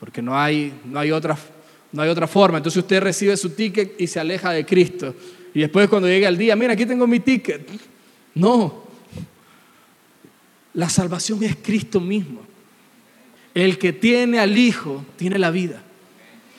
porque 0.00 0.20
no 0.20 0.38
hay, 0.38 0.72
no 0.84 0.98
hay, 0.98 1.12
otra, 1.12 1.38
no 1.92 2.02
hay 2.02 2.10
otra 2.10 2.26
forma. 2.26 2.58
Entonces 2.58 2.82
usted 2.82 3.00
recibe 3.00 3.36
su 3.36 3.50
ticket 3.50 4.00
y 4.00 4.08
se 4.08 4.18
aleja 4.18 4.50
de 4.50 4.66
Cristo. 4.66 5.14
Y 5.54 5.60
después 5.60 5.88
cuando 5.88 6.08
llegue 6.08 6.26
el 6.26 6.36
día, 6.36 6.56
mira, 6.56 6.72
aquí 6.72 6.84
tengo 6.86 7.06
mi 7.06 7.20
ticket. 7.20 7.68
No. 8.34 8.84
La 10.74 10.88
salvación 10.88 11.42
es 11.44 11.56
Cristo 11.62 12.00
mismo. 12.00 12.40
El 13.54 13.78
que 13.78 13.92
tiene 13.92 14.40
al 14.40 14.58
Hijo 14.58 15.04
tiene 15.16 15.38
la 15.38 15.50
vida. 15.50 15.82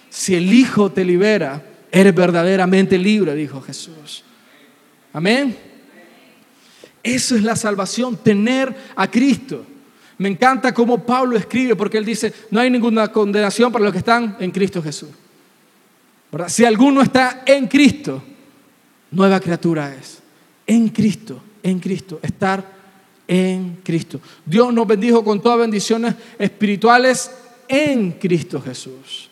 Si 0.09 0.35
el 0.35 0.51
Hijo 0.53 0.91
te 0.91 1.05
libera, 1.05 1.63
eres 1.91 2.13
verdaderamente 2.13 2.97
libre, 2.97 3.35
dijo 3.35 3.61
Jesús. 3.61 4.23
Amén. 5.13 5.55
Eso 7.01 7.35
es 7.35 7.43
la 7.43 7.55
salvación, 7.55 8.17
tener 8.17 8.75
a 8.95 9.09
Cristo. 9.09 9.65
Me 10.17 10.29
encanta 10.29 10.73
cómo 10.73 11.05
Pablo 11.05 11.37
escribe, 11.37 11.75
porque 11.75 11.97
él 11.97 12.05
dice, 12.05 12.33
no 12.51 12.59
hay 12.59 12.69
ninguna 12.69 13.07
condenación 13.09 13.71
para 13.71 13.85
los 13.85 13.93
que 13.93 13.99
están 13.99 14.35
en 14.39 14.51
Cristo 14.51 14.81
Jesús. 14.83 15.09
Si 16.47 16.65
alguno 16.65 17.01
está 17.01 17.43
en 17.45 17.67
Cristo, 17.67 18.21
nueva 19.11 19.39
criatura 19.39 19.95
es. 19.95 20.19
En 20.67 20.89
Cristo, 20.89 21.41
en 21.63 21.79
Cristo, 21.79 22.19
estar 22.21 22.63
en 23.27 23.79
Cristo. 23.83 24.19
Dios 24.45 24.73
nos 24.73 24.85
bendijo 24.85 25.23
con 25.23 25.41
todas 25.41 25.59
bendiciones 25.59 26.15
espirituales 26.37 27.31
en 27.67 28.11
Cristo 28.13 28.61
Jesús. 28.61 29.28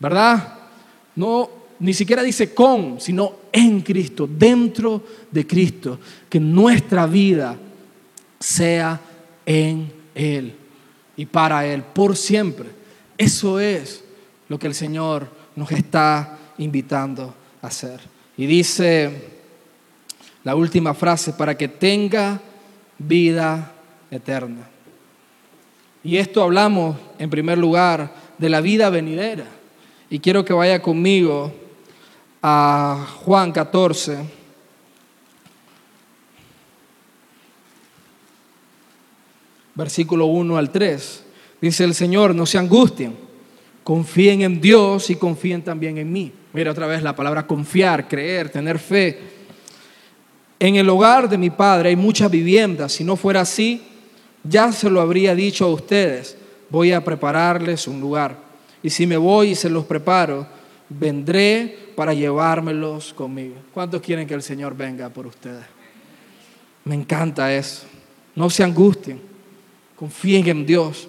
¿Verdad? 0.00 0.54
No 1.14 1.60
ni 1.80 1.94
siquiera 1.94 2.22
dice 2.22 2.52
con, 2.54 3.00
sino 3.00 3.34
en 3.52 3.80
Cristo, 3.80 4.28
dentro 4.30 5.02
de 5.30 5.46
Cristo, 5.46 5.98
que 6.28 6.38
nuestra 6.38 7.06
vida 7.06 7.56
sea 8.38 9.00
en 9.46 9.90
Él 10.14 10.54
y 11.16 11.26
para 11.26 11.66
Él, 11.66 11.82
por 11.82 12.16
siempre. 12.16 12.68
Eso 13.16 13.58
es 13.58 14.04
lo 14.48 14.58
que 14.58 14.66
el 14.66 14.74
Señor 14.74 15.28
nos 15.56 15.72
está 15.72 16.38
invitando 16.58 17.34
a 17.62 17.66
hacer. 17.66 18.00
Y 18.36 18.46
dice 18.46 19.40
la 20.44 20.54
última 20.54 20.94
frase, 20.94 21.32
para 21.32 21.56
que 21.56 21.68
tenga 21.68 22.40
vida 22.98 23.72
eterna. 24.10 24.68
Y 26.02 26.16
esto 26.16 26.42
hablamos 26.42 26.96
en 27.18 27.28
primer 27.28 27.58
lugar 27.58 28.14
de 28.38 28.48
la 28.48 28.60
vida 28.60 28.88
venidera. 28.90 29.59
Y 30.12 30.18
quiero 30.18 30.44
que 30.44 30.52
vaya 30.52 30.82
conmigo 30.82 31.52
a 32.42 33.06
Juan 33.24 33.52
14. 33.52 34.18
Versículo 39.76 40.26
1 40.26 40.58
al 40.58 40.70
3. 40.70 41.24
Dice 41.60 41.84
el 41.84 41.94
Señor, 41.94 42.34
no 42.34 42.44
se 42.44 42.58
angustien, 42.58 43.14
confíen 43.84 44.42
en 44.42 44.60
Dios 44.60 45.10
y 45.10 45.14
confíen 45.14 45.62
también 45.62 45.96
en 45.96 46.12
mí. 46.12 46.32
Mira 46.54 46.72
otra 46.72 46.88
vez 46.88 47.04
la 47.04 47.14
palabra 47.14 47.46
confiar, 47.46 48.08
creer, 48.08 48.50
tener 48.50 48.80
fe. 48.80 49.16
En 50.58 50.74
el 50.74 50.88
hogar 50.88 51.28
de 51.28 51.38
mi 51.38 51.50
Padre 51.50 51.90
hay 51.90 51.96
muchas 51.96 52.28
viviendas. 52.32 52.90
Si 52.90 53.04
no 53.04 53.14
fuera 53.14 53.42
así, 53.42 53.80
ya 54.42 54.72
se 54.72 54.90
lo 54.90 55.00
habría 55.00 55.36
dicho 55.36 55.66
a 55.66 55.72
ustedes. 55.72 56.36
Voy 56.68 56.90
a 56.90 57.04
prepararles 57.04 57.86
un 57.86 58.00
lugar. 58.00 58.49
Y 58.82 58.90
si 58.90 59.06
me 59.06 59.16
voy 59.16 59.50
y 59.50 59.54
se 59.54 59.68
los 59.70 59.84
preparo, 59.84 60.46
vendré 60.88 61.92
para 61.94 62.14
llevármelos 62.14 63.12
conmigo. 63.12 63.56
¿Cuántos 63.72 64.00
quieren 64.00 64.26
que 64.26 64.34
el 64.34 64.42
Señor 64.42 64.76
venga 64.76 65.08
por 65.08 65.26
ustedes? 65.26 65.64
Me 66.84 66.94
encanta 66.94 67.54
eso. 67.54 67.86
No 68.34 68.48
se 68.48 68.64
angustien, 68.64 69.20
confíen 69.96 70.46
en 70.48 70.66
Dios. 70.66 71.08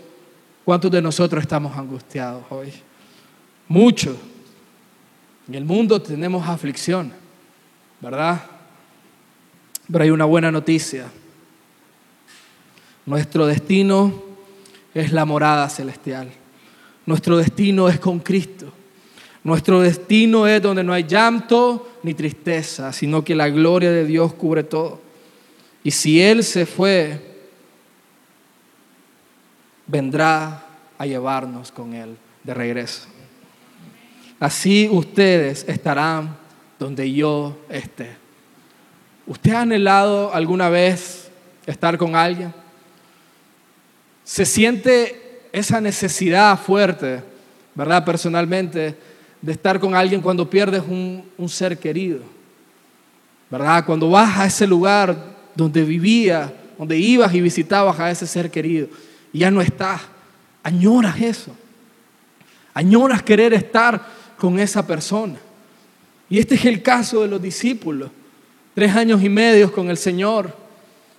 ¿Cuántos 0.65 0.91
de 0.91 1.01
nosotros 1.01 1.41
estamos 1.41 1.75
angustiados 1.77 2.43
hoy? 2.49 2.71
Muchos. 3.67 4.17
En 5.47 5.55
el 5.55 5.65
mundo 5.65 6.01
tenemos 6.01 6.47
aflicción, 6.47 7.11
¿verdad? 7.99 8.41
Pero 9.91 10.03
hay 10.03 10.11
una 10.11 10.25
buena 10.25 10.51
noticia. 10.51 11.11
Nuestro 13.05 13.47
destino 13.47 14.23
es 14.93 15.11
la 15.11 15.25
morada 15.25 15.67
celestial. 15.69 16.31
Nuestro 17.11 17.35
destino 17.35 17.89
es 17.89 17.99
con 17.99 18.19
Cristo. 18.19 18.71
Nuestro 19.43 19.81
destino 19.81 20.47
es 20.47 20.61
donde 20.61 20.81
no 20.81 20.93
hay 20.93 21.03
llanto 21.03 21.97
ni 22.03 22.13
tristeza, 22.13 22.93
sino 22.93 23.21
que 23.21 23.35
la 23.35 23.49
gloria 23.49 23.91
de 23.91 24.05
Dios 24.05 24.33
cubre 24.33 24.63
todo. 24.63 25.01
Y 25.83 25.91
si 25.91 26.21
Él 26.21 26.41
se 26.41 26.65
fue, 26.65 27.19
vendrá 29.87 30.65
a 30.97 31.05
llevarnos 31.05 31.69
con 31.73 31.93
Él 31.93 32.15
de 32.45 32.53
regreso. 32.53 33.09
Así 34.39 34.87
ustedes 34.89 35.65
estarán 35.67 36.37
donde 36.79 37.11
yo 37.11 37.57
esté. 37.67 38.15
¿Usted 39.27 39.51
ha 39.51 39.61
anhelado 39.63 40.33
alguna 40.33 40.69
vez 40.69 41.29
estar 41.65 41.97
con 41.97 42.15
alguien? 42.15 42.53
¿Se 44.23 44.45
siente 44.45 45.20
esa 45.51 45.81
necesidad 45.81 46.59
fuerte, 46.59 47.23
verdad, 47.75 48.03
personalmente? 48.05 48.95
de 49.41 49.51
estar 49.51 49.79
con 49.79 49.95
alguien 49.95 50.21
cuando 50.21 50.49
pierdes 50.49 50.83
un, 50.87 51.49
ser 51.49 51.77
querido. 51.77 52.19
¿Verdad? 53.49 53.85
Cuando 53.85 54.09
vas 54.09 54.39
a 54.39 54.45
ese 54.45 54.67
lugar 54.67 55.15
donde 55.55 55.83
vivía, 55.83 56.53
donde 56.77 56.97
ibas 56.97 57.33
y 57.33 57.41
visitabas 57.41 57.99
a 57.99 58.11
ese 58.11 58.25
ser 58.25 58.49
querido 58.49 58.87
y 59.33 59.39
ya 59.39 59.51
no 59.51 59.61
estás, 59.61 60.01
añoras 60.63 61.19
eso. 61.19 61.55
Añoras 62.73 63.21
querer 63.23 63.53
estar 63.53 64.05
con 64.37 64.59
esa 64.59 64.85
persona. 64.85 65.37
Y 66.29 66.39
este 66.39 66.55
es 66.55 66.65
el 66.65 66.81
caso 66.81 67.21
de 67.21 67.27
los 67.27 67.41
discípulos. 67.41 68.09
Tres 68.73 68.95
años 68.95 69.21
y 69.21 69.27
medio 69.27 69.71
con 69.73 69.89
el 69.89 69.97
Señor, 69.97 70.55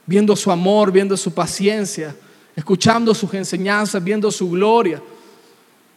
viendo 0.07 0.35
su 0.37 0.51
amor, 0.51 0.91
viendo 0.91 1.17
su 1.19 1.35
paciencia, 1.35 2.17
escuchando 2.55 3.15
sus 3.15 3.33
enseñanzas, 3.35 4.03
viendo 4.03 4.31
su 4.31 4.51
gloria 4.51 5.03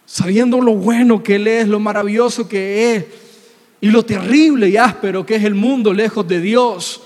sabiendo 0.05 0.61
lo 0.61 0.75
bueno 0.75 1.21
que 1.23 1.35
Él 1.35 1.47
es, 1.47 1.67
lo 1.67 1.79
maravilloso 1.79 2.47
que 2.47 2.95
es, 2.95 3.05
y 3.81 3.89
lo 3.89 4.03
terrible 4.03 4.69
y 4.69 4.77
áspero 4.77 5.25
que 5.25 5.35
es 5.35 5.43
el 5.43 5.55
mundo 5.55 5.93
lejos 5.93 6.27
de 6.27 6.39
Dios. 6.39 7.01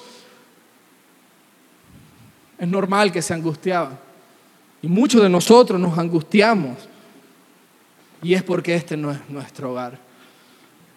Es 2.58 2.68
normal 2.68 3.12
que 3.12 3.22
se 3.22 3.34
angustiaban. 3.34 3.98
Y 4.82 4.88
muchos 4.88 5.22
de 5.22 5.30
nosotros 5.30 5.80
nos 5.80 5.98
angustiamos. 5.98 6.78
Y 8.22 8.34
es 8.34 8.44
porque 8.44 8.76
este 8.76 8.98
no 8.98 9.12
es 9.12 9.20
nuestro 9.30 9.72
hogar. 9.72 9.98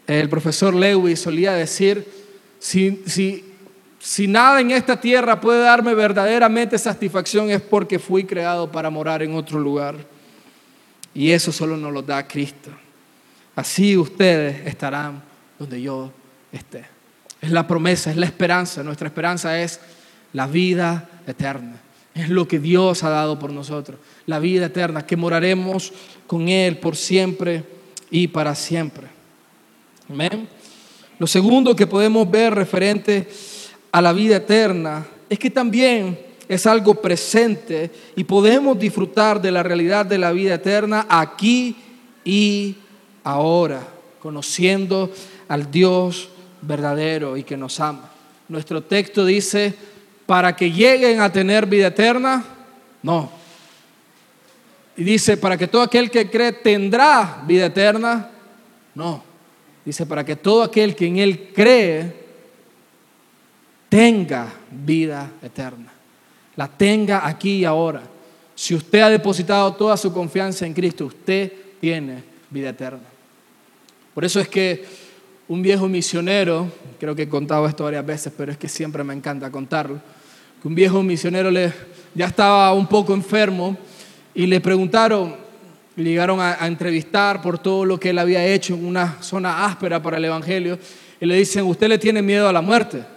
El 0.06 0.28
profesor 0.28 0.74
Lewis 0.74 1.20
solía 1.20 1.52
decir, 1.52 2.06
si, 2.58 3.44
si 4.04 4.26
nada 4.26 4.60
en 4.60 4.72
esta 4.72 5.00
tierra 5.00 5.40
puede 5.40 5.60
darme 5.60 5.94
verdaderamente 5.94 6.76
satisfacción 6.76 7.50
es 7.50 7.62
porque 7.62 8.00
fui 8.00 8.24
creado 8.24 8.68
para 8.68 8.90
morar 8.90 9.22
en 9.22 9.32
otro 9.32 9.60
lugar. 9.60 9.94
Y 11.14 11.30
eso 11.30 11.52
solo 11.52 11.76
nos 11.76 11.92
lo 11.92 12.02
da 12.02 12.26
Cristo. 12.26 12.70
Así 13.54 13.96
ustedes 13.96 14.66
estarán 14.66 15.22
donde 15.56 15.80
yo 15.80 16.10
esté. 16.50 16.84
Es 17.40 17.52
la 17.52 17.68
promesa, 17.68 18.10
es 18.10 18.16
la 18.16 18.26
esperanza. 18.26 18.82
Nuestra 18.82 19.06
esperanza 19.06 19.62
es 19.62 19.78
la 20.32 20.48
vida 20.48 21.08
eterna. 21.28 21.76
Es 22.12 22.28
lo 22.28 22.48
que 22.48 22.58
Dios 22.58 23.04
ha 23.04 23.08
dado 23.08 23.38
por 23.38 23.52
nosotros. 23.52 24.00
La 24.26 24.40
vida 24.40 24.66
eterna, 24.66 25.06
que 25.06 25.16
moraremos 25.16 25.92
con 26.26 26.48
Él 26.48 26.76
por 26.78 26.96
siempre 26.96 27.64
y 28.10 28.26
para 28.26 28.56
siempre. 28.56 29.06
Amén. 30.10 30.48
Lo 31.20 31.28
segundo 31.28 31.76
que 31.76 31.86
podemos 31.86 32.28
ver 32.28 32.52
referente 32.52 33.28
a 33.92 34.00
la 34.00 34.12
vida 34.12 34.36
eterna 34.36 35.06
es 35.28 35.38
que 35.38 35.50
también 35.50 36.18
es 36.48 36.66
algo 36.66 36.94
presente 36.94 37.90
y 38.16 38.24
podemos 38.24 38.78
disfrutar 38.78 39.40
de 39.40 39.52
la 39.52 39.62
realidad 39.62 40.04
de 40.04 40.18
la 40.18 40.32
vida 40.32 40.54
eterna 40.54 41.06
aquí 41.08 41.76
y 42.24 42.76
ahora, 43.22 43.86
conociendo 44.20 45.10
al 45.48 45.70
Dios 45.70 46.28
verdadero 46.62 47.36
y 47.36 47.44
que 47.44 47.56
nos 47.56 47.78
ama. 47.80 48.10
Nuestro 48.48 48.82
texto 48.82 49.24
dice, 49.24 49.74
para 50.26 50.56
que 50.56 50.70
lleguen 50.70 51.20
a 51.20 51.30
tener 51.30 51.66
vida 51.66 51.88
eterna, 51.88 52.44
no. 53.02 53.30
Y 54.96 55.04
dice, 55.04 55.36
para 55.36 55.56
que 55.56 55.68
todo 55.68 55.82
aquel 55.82 56.10
que 56.10 56.30
cree 56.30 56.52
tendrá 56.52 57.42
vida 57.46 57.66
eterna, 57.66 58.30
no. 58.94 59.22
Dice, 59.84 60.06
para 60.06 60.24
que 60.24 60.36
todo 60.36 60.62
aquel 60.62 60.94
que 60.94 61.06
en 61.06 61.18
Él 61.18 61.50
cree 61.54 62.21
tenga 63.92 64.50
vida 64.70 65.32
eterna. 65.42 65.92
La 66.56 66.66
tenga 66.66 67.26
aquí 67.26 67.56
y 67.56 67.64
ahora. 67.66 68.00
Si 68.54 68.74
usted 68.74 69.00
ha 69.00 69.10
depositado 69.10 69.74
toda 69.74 69.98
su 69.98 70.10
confianza 70.10 70.64
en 70.64 70.72
Cristo, 70.72 71.04
usted 71.04 71.52
tiene 71.78 72.22
vida 72.48 72.70
eterna. 72.70 73.02
Por 74.14 74.24
eso 74.24 74.40
es 74.40 74.48
que 74.48 74.82
un 75.46 75.60
viejo 75.60 75.88
misionero, 75.88 76.72
creo 76.98 77.14
que 77.14 77.24
he 77.24 77.28
contado 77.28 77.66
esto 77.66 77.84
varias 77.84 78.06
veces, 78.06 78.32
pero 78.34 78.50
es 78.50 78.56
que 78.56 78.66
siempre 78.66 79.04
me 79.04 79.12
encanta 79.12 79.50
contarlo, 79.50 80.00
que 80.62 80.68
un 80.68 80.74
viejo 80.74 81.02
misionero 81.02 81.50
le, 81.50 81.70
ya 82.14 82.28
estaba 82.28 82.72
un 82.72 82.86
poco 82.86 83.12
enfermo 83.12 83.76
y 84.34 84.46
le 84.46 84.62
preguntaron, 84.62 85.36
le 85.96 86.04
llegaron 86.04 86.40
a, 86.40 86.64
a, 86.64 86.66
entrevistar 86.66 87.42
por 87.42 87.58
todo 87.58 87.84
lo 87.84 88.00
que 88.00 88.08
él 88.08 88.18
había 88.18 88.42
hecho 88.42 88.72
en 88.72 88.86
una 88.86 89.18
zona 89.20 89.66
áspera 89.66 90.02
para 90.02 90.16
el 90.16 90.24
Evangelio, 90.24 90.78
y 91.20 91.26
le 91.26 91.36
dicen, 91.36 91.66
¿usted 91.66 91.90
le 91.90 91.98
tiene 91.98 92.22
miedo 92.22 92.48
a 92.48 92.54
la 92.54 92.62
muerte? 92.62 93.11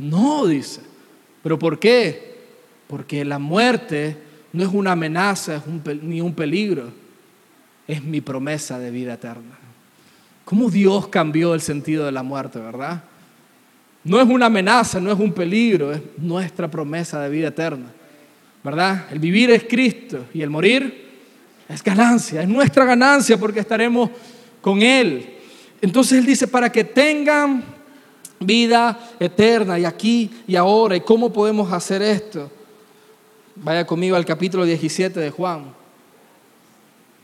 No, 0.00 0.46
dice. 0.46 0.80
¿Pero 1.42 1.58
por 1.58 1.78
qué? 1.78 2.38
Porque 2.86 3.24
la 3.24 3.38
muerte 3.38 4.16
no 4.52 4.64
es 4.64 4.70
una 4.72 4.92
amenaza 4.92 5.56
es 5.56 6.02
ni 6.02 6.20
un 6.20 6.34
peligro, 6.34 6.90
es 7.86 8.02
mi 8.02 8.20
promesa 8.20 8.78
de 8.78 8.90
vida 8.90 9.14
eterna. 9.14 9.58
¿Cómo 10.44 10.70
Dios 10.70 11.08
cambió 11.08 11.54
el 11.54 11.60
sentido 11.60 12.06
de 12.06 12.12
la 12.12 12.22
muerte, 12.22 12.58
verdad? 12.58 13.04
No 14.02 14.20
es 14.20 14.26
una 14.26 14.46
amenaza, 14.46 14.98
no 15.00 15.12
es 15.12 15.18
un 15.18 15.32
peligro, 15.32 15.92
es 15.92 16.00
nuestra 16.16 16.68
promesa 16.68 17.20
de 17.20 17.28
vida 17.28 17.48
eterna, 17.48 17.92
¿verdad? 18.64 19.06
El 19.12 19.18
vivir 19.18 19.50
es 19.50 19.64
Cristo 19.64 20.24
y 20.32 20.40
el 20.40 20.48
morir 20.48 21.08
es 21.68 21.84
ganancia, 21.84 22.42
es 22.42 22.48
nuestra 22.48 22.86
ganancia 22.86 23.38
porque 23.38 23.60
estaremos 23.60 24.10
con 24.62 24.80
Él. 24.80 25.36
Entonces 25.82 26.18
Él 26.18 26.26
dice, 26.26 26.48
para 26.48 26.72
que 26.72 26.84
tengan 26.84 27.79
vida 28.40 28.98
eterna 29.20 29.78
y 29.78 29.84
aquí 29.84 30.30
y 30.46 30.56
ahora, 30.56 30.96
¿y 30.96 31.02
cómo 31.02 31.30
podemos 31.30 31.70
hacer 31.72 32.00
esto? 32.00 32.50
Vaya 33.56 33.86
conmigo 33.86 34.16
al 34.16 34.24
capítulo 34.24 34.64
17 34.64 35.20
de 35.20 35.30
Juan. 35.30 35.66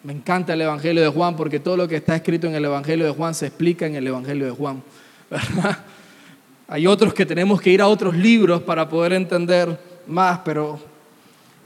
Me 0.03 0.13
encanta 0.13 0.53
el 0.53 0.61
Evangelio 0.61 1.03
de 1.03 1.09
Juan 1.09 1.35
porque 1.35 1.59
todo 1.59 1.79
lo 1.79 1.89
que 1.89 1.97
está 1.97 2.15
escrito 2.15 2.47
en 2.47 2.55
el 2.55 2.67
Evangelio 2.67 3.07
de 3.07 3.13
Juan 3.13 3.35
se 3.35 3.47
explica 3.47 3.87
en 3.87 3.97
el 3.97 4.07
Evangelio 4.07 4.45
de 4.45 4.53
Juan. 4.53 4.83
Hay 6.69 6.87
otros 6.87 7.15
que 7.15 7.25
tenemos 7.25 7.63
que 7.63 7.71
ir 7.71 7.81
a 7.81 7.89
otros 7.89 8.15
libros 8.15 8.61
para 8.63 8.87
poder 8.87 9.15
entender 9.15 9.81
más, 10.07 10.41
pero 10.45 10.79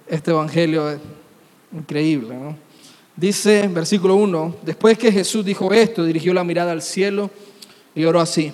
este 0.06 0.30
Evangelio 0.30 0.90
es 0.90 1.00
increíble. 1.72 2.36
Dice, 3.16 3.66
versículo 3.66 4.14
1, 4.14 4.56
después 4.62 4.96
que 4.96 5.10
Jesús 5.10 5.44
dijo 5.44 5.72
esto, 5.72 6.04
dirigió 6.04 6.32
la 6.32 6.44
mirada 6.44 6.70
al 6.70 6.82
cielo 6.82 7.30
y 7.94 8.04
oró 8.04 8.20
así, 8.20 8.52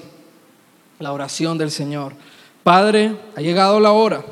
la 0.99 1.13
oración 1.13 1.59
del 1.59 1.71
Señor. 1.71 2.13
Padre, 2.63 3.17
ha 3.37 3.41
llegado 3.41 3.81
la 3.81 3.93
hora. 3.93 4.25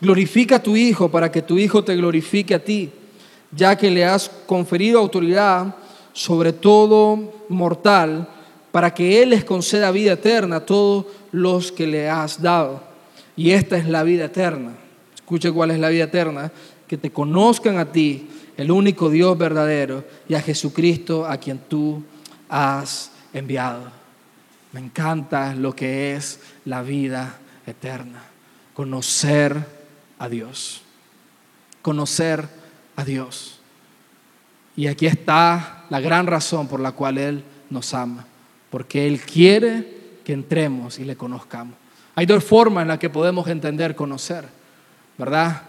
Glorifica 0.00 0.56
a 0.56 0.62
tu 0.62 0.76
Hijo 0.76 1.10
para 1.10 1.30
que 1.30 1.42
tu 1.42 1.58
Hijo 1.58 1.82
te 1.84 1.96
glorifique 1.96 2.54
a 2.54 2.64
ti 2.64 2.90
ya 3.50 3.76
que 3.76 3.90
le 3.90 4.04
has 4.04 4.28
conferido 4.46 4.98
autoridad 4.98 5.74
sobre 6.12 6.52
todo 6.52 7.44
mortal, 7.48 8.28
para 8.72 8.92
que 8.92 9.22
Él 9.22 9.30
les 9.30 9.44
conceda 9.44 9.90
vida 9.90 10.12
eterna 10.12 10.56
a 10.56 10.66
todos 10.66 11.06
los 11.32 11.72
que 11.72 11.86
le 11.86 12.08
has 12.08 12.42
dado. 12.42 12.82
Y 13.36 13.52
esta 13.52 13.76
es 13.78 13.86
la 13.86 14.02
vida 14.02 14.26
eterna. 14.26 14.72
Escuche 15.14 15.52
cuál 15.52 15.70
es 15.70 15.78
la 15.78 15.88
vida 15.88 16.04
eterna. 16.04 16.50
Que 16.86 16.98
te 16.98 17.10
conozcan 17.10 17.78
a 17.78 17.92
ti, 17.92 18.28
el 18.56 18.70
único 18.70 19.10
Dios 19.10 19.38
verdadero, 19.38 20.04
y 20.28 20.34
a 20.34 20.42
Jesucristo 20.42 21.24
a 21.24 21.36
quien 21.36 21.58
tú 21.68 22.02
has 22.48 23.12
enviado. 23.32 23.97
Me 24.72 24.80
encanta 24.80 25.54
lo 25.54 25.74
que 25.74 26.14
es 26.14 26.40
la 26.64 26.82
vida 26.82 27.38
eterna. 27.66 28.22
Conocer 28.74 29.56
a 30.18 30.28
Dios. 30.28 30.82
Conocer 31.82 32.48
a 32.96 33.04
Dios. 33.04 33.60
Y 34.76 34.86
aquí 34.86 35.06
está 35.06 35.84
la 35.90 36.00
gran 36.00 36.26
razón 36.26 36.68
por 36.68 36.80
la 36.80 36.92
cual 36.92 37.18
Él 37.18 37.44
nos 37.70 37.94
ama, 37.94 38.26
porque 38.70 39.06
Él 39.06 39.20
quiere 39.20 39.98
que 40.24 40.32
entremos 40.32 40.98
y 40.98 41.04
le 41.04 41.16
conozcamos. 41.16 41.74
Hay 42.14 42.26
dos 42.26 42.44
formas 42.44 42.82
en 42.82 42.88
las 42.88 42.98
que 42.98 43.10
podemos 43.10 43.48
entender 43.48 43.94
conocer, 43.94 44.44
¿verdad? 45.16 45.62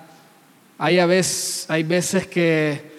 Hay, 0.78 1.00
a 1.00 1.06
veces, 1.06 1.66
hay 1.70 1.84
veces 1.84 2.28
que 2.28 2.99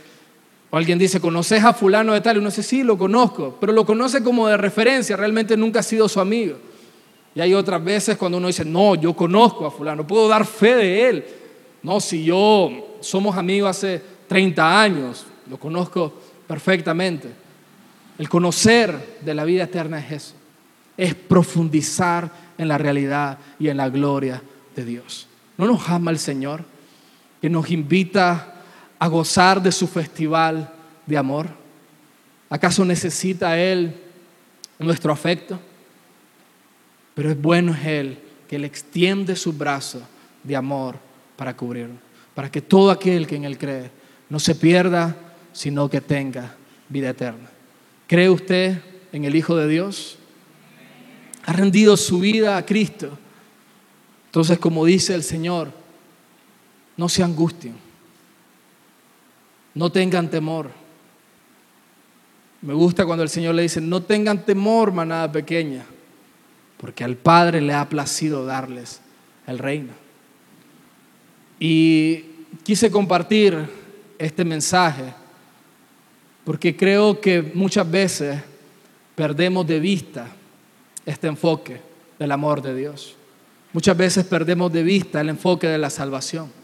alguien 0.78 0.98
dice, 0.98 1.20
¿conoces 1.20 1.64
a 1.64 1.72
fulano 1.72 2.12
de 2.12 2.20
tal? 2.20 2.36
Y 2.36 2.38
uno 2.38 2.48
dice, 2.48 2.62
sí, 2.62 2.84
lo 2.84 2.96
conozco, 2.96 3.56
pero 3.60 3.72
lo 3.72 3.84
conoce 3.84 4.22
como 4.22 4.46
de 4.46 4.56
referencia, 4.56 5.16
realmente 5.16 5.56
nunca 5.56 5.80
ha 5.80 5.82
sido 5.82 6.08
su 6.08 6.20
amigo. 6.20 6.56
Y 7.34 7.40
hay 7.40 7.54
otras 7.54 7.82
veces 7.82 8.16
cuando 8.16 8.38
uno 8.38 8.46
dice, 8.48 8.64
no, 8.64 8.94
yo 8.94 9.14
conozco 9.14 9.66
a 9.66 9.70
fulano, 9.70 10.06
puedo 10.06 10.28
dar 10.28 10.44
fe 10.44 10.76
de 10.76 11.08
él. 11.08 11.24
No, 11.82 12.00
si 12.00 12.24
yo 12.24 12.96
somos 13.00 13.36
amigos 13.36 13.70
hace 13.70 14.02
30 14.28 14.80
años, 14.80 15.26
lo 15.48 15.58
conozco 15.58 16.12
perfectamente. 16.46 17.28
El 18.18 18.28
conocer 18.28 19.18
de 19.20 19.34
la 19.34 19.44
vida 19.44 19.64
eterna 19.64 19.98
es 19.98 20.12
eso, 20.12 20.34
es 20.96 21.14
profundizar 21.14 22.30
en 22.58 22.68
la 22.68 22.78
realidad 22.78 23.38
y 23.58 23.68
en 23.68 23.76
la 23.76 23.88
gloria 23.88 24.42
de 24.76 24.84
Dios. 24.84 25.26
¿No 25.56 25.66
nos 25.66 25.88
ama 25.88 26.10
el 26.10 26.18
Señor 26.18 26.62
que 27.40 27.48
nos 27.48 27.70
invita 27.70 28.49
a 29.00 29.08
gozar 29.08 29.60
de 29.60 29.72
su 29.72 29.88
festival 29.88 30.72
de 31.06 31.16
amor? 31.16 31.48
¿Acaso 32.48 32.84
necesita 32.84 33.58
Él 33.58 33.94
nuestro 34.78 35.12
afecto? 35.12 35.58
Pero 37.14 37.30
es 37.30 37.40
bueno 37.40 37.72
es 37.72 37.86
Él 37.86 38.18
que 38.46 38.58
le 38.58 38.66
extiende 38.66 39.34
su 39.36 39.52
brazo 39.52 40.02
de 40.44 40.54
amor 40.54 40.96
para 41.36 41.56
cubrirlo, 41.56 41.94
para 42.34 42.50
que 42.50 42.60
todo 42.60 42.90
aquel 42.90 43.26
que 43.26 43.36
en 43.36 43.44
Él 43.44 43.56
cree 43.56 43.90
no 44.28 44.38
se 44.38 44.54
pierda, 44.54 45.16
sino 45.52 45.88
que 45.88 46.00
tenga 46.00 46.54
vida 46.88 47.10
eterna. 47.10 47.48
¿Cree 48.06 48.28
usted 48.28 48.82
en 49.12 49.24
el 49.24 49.34
Hijo 49.34 49.56
de 49.56 49.66
Dios? 49.66 50.18
¿Ha 51.46 51.52
rendido 51.52 51.96
su 51.96 52.20
vida 52.20 52.56
a 52.56 52.66
Cristo? 52.66 53.18
Entonces, 54.26 54.58
como 54.58 54.84
dice 54.84 55.14
el 55.14 55.22
Señor, 55.22 55.72
no 56.96 57.08
se 57.08 57.22
angustien, 57.22 57.74
no 59.74 59.90
tengan 59.90 60.30
temor. 60.30 60.70
Me 62.62 62.74
gusta 62.74 63.06
cuando 63.06 63.22
el 63.22 63.30
Señor 63.30 63.54
le 63.54 63.62
dice, 63.62 63.80
no 63.80 64.02
tengan 64.02 64.44
temor, 64.44 64.92
manada 64.92 65.30
pequeña, 65.32 65.84
porque 66.76 67.04
al 67.04 67.16
Padre 67.16 67.60
le 67.60 67.72
ha 67.72 67.88
placido 67.88 68.44
darles 68.44 69.00
el 69.46 69.58
reino. 69.58 69.92
Y 71.58 72.24
quise 72.62 72.90
compartir 72.90 73.68
este 74.18 74.44
mensaje 74.44 75.14
porque 76.44 76.76
creo 76.76 77.20
que 77.20 77.42
muchas 77.54 77.90
veces 77.90 78.40
perdemos 79.14 79.66
de 79.66 79.78
vista 79.78 80.26
este 81.06 81.28
enfoque 81.28 81.80
del 82.18 82.32
amor 82.32 82.62
de 82.62 82.74
Dios. 82.74 83.16
Muchas 83.72 83.96
veces 83.96 84.24
perdemos 84.24 84.72
de 84.72 84.82
vista 84.82 85.20
el 85.20 85.28
enfoque 85.28 85.68
de 85.68 85.78
la 85.78 85.90
salvación. 85.90 86.59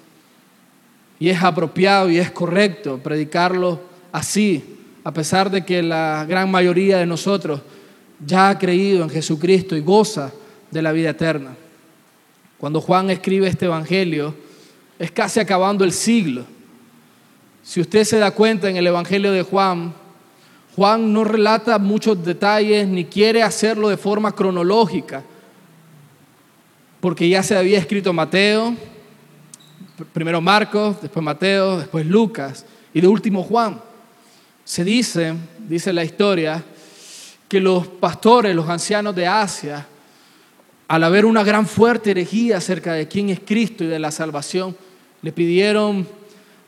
Y 1.18 1.28
es 1.28 1.42
apropiado 1.42 2.10
y 2.10 2.18
es 2.18 2.30
correcto 2.30 2.98
predicarlo 2.98 3.80
así, 4.12 4.62
a 5.04 5.12
pesar 5.12 5.50
de 5.50 5.64
que 5.64 5.82
la 5.82 6.26
gran 6.28 6.50
mayoría 6.50 6.98
de 6.98 7.06
nosotros 7.06 7.60
ya 8.24 8.50
ha 8.50 8.58
creído 8.58 9.02
en 9.02 9.10
Jesucristo 9.10 9.76
y 9.76 9.80
goza 9.80 10.32
de 10.70 10.82
la 10.82 10.92
vida 10.92 11.10
eterna. 11.10 11.54
Cuando 12.58 12.80
Juan 12.80 13.10
escribe 13.10 13.48
este 13.48 13.66
Evangelio, 13.66 14.34
es 14.98 15.10
casi 15.10 15.40
acabando 15.40 15.84
el 15.84 15.92
siglo. 15.92 16.44
Si 17.62 17.80
usted 17.80 18.04
se 18.04 18.18
da 18.18 18.30
cuenta 18.30 18.68
en 18.70 18.76
el 18.76 18.86
Evangelio 18.86 19.32
de 19.32 19.42
Juan, 19.42 19.92
Juan 20.74 21.12
no 21.12 21.24
relata 21.24 21.78
muchos 21.78 22.22
detalles 22.22 22.86
ni 22.86 23.04
quiere 23.04 23.42
hacerlo 23.42 23.88
de 23.88 23.96
forma 23.96 24.32
cronológica, 24.32 25.22
porque 27.00 27.28
ya 27.28 27.42
se 27.42 27.56
había 27.56 27.78
escrito 27.78 28.12
Mateo, 28.12 28.74
primero 30.12 30.40
Marcos, 30.40 31.00
después 31.00 31.24
Mateo, 31.24 31.78
después 31.78 32.06
Lucas 32.06 32.64
y 32.92 33.00
de 33.00 33.08
último 33.08 33.42
Juan. 33.42 33.80
Se 34.64 34.84
dice, 34.84 35.34
dice 35.68 35.92
la 35.92 36.04
historia, 36.04 36.62
que 37.48 37.60
los 37.60 37.86
pastores, 37.86 38.54
los 38.54 38.68
ancianos 38.68 39.14
de 39.14 39.26
Asia, 39.26 39.86
al 40.88 41.04
haber 41.04 41.24
una 41.24 41.44
gran 41.44 41.66
fuerte 41.66 42.10
herejía 42.10 42.58
acerca 42.58 42.92
de 42.92 43.08
quién 43.08 43.30
es 43.30 43.40
Cristo 43.40 43.84
y 43.84 43.88
de 43.88 43.98
la 43.98 44.10
salvación, 44.10 44.76
le 45.22 45.32
pidieron 45.32 46.06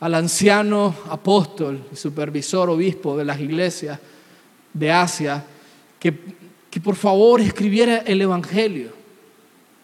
al 0.00 0.14
anciano 0.14 0.94
apóstol 1.10 1.84
y 1.92 1.96
supervisor 1.96 2.70
obispo 2.70 3.16
de 3.16 3.24
las 3.24 3.40
iglesias 3.40 3.98
de 4.72 4.92
Asia 4.92 5.44
que, 5.98 6.14
que 6.70 6.80
por 6.80 6.94
favor 6.94 7.40
escribiera 7.40 7.98
el 7.98 8.20
Evangelio, 8.22 8.92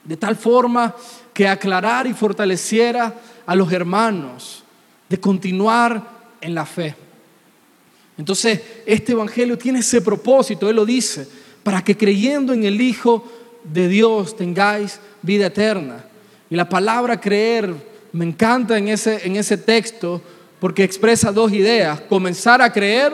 de 0.04 0.16
tal 0.16 0.36
forma 0.36 0.94
que 1.32 1.48
aclarara 1.48 2.08
y 2.08 2.14
fortaleciera 2.14 3.12
a 3.46 3.54
los 3.54 3.72
hermanos 3.72 4.64
de 5.08 5.18
continuar 5.18 6.02
en 6.40 6.54
la 6.54 6.66
fe. 6.66 6.94
Entonces, 8.16 8.60
este 8.86 9.12
Evangelio 9.12 9.58
tiene 9.58 9.80
ese 9.80 10.00
propósito, 10.00 10.68
Él 10.68 10.76
lo 10.76 10.86
dice, 10.86 11.26
para 11.62 11.82
que 11.82 11.96
creyendo 11.96 12.52
en 12.52 12.64
el 12.64 12.80
Hijo 12.80 13.26
de 13.64 13.88
Dios 13.88 14.36
tengáis 14.36 15.00
vida 15.22 15.46
eterna. 15.46 16.04
Y 16.50 16.56
la 16.56 16.68
palabra 16.68 17.20
creer 17.20 17.74
me 18.12 18.24
encanta 18.24 18.78
en 18.78 18.88
ese, 18.88 19.26
en 19.26 19.36
ese 19.36 19.56
texto 19.56 20.22
porque 20.60 20.84
expresa 20.84 21.32
dos 21.32 21.52
ideas, 21.52 22.00
comenzar 22.02 22.62
a 22.62 22.72
creer 22.72 23.12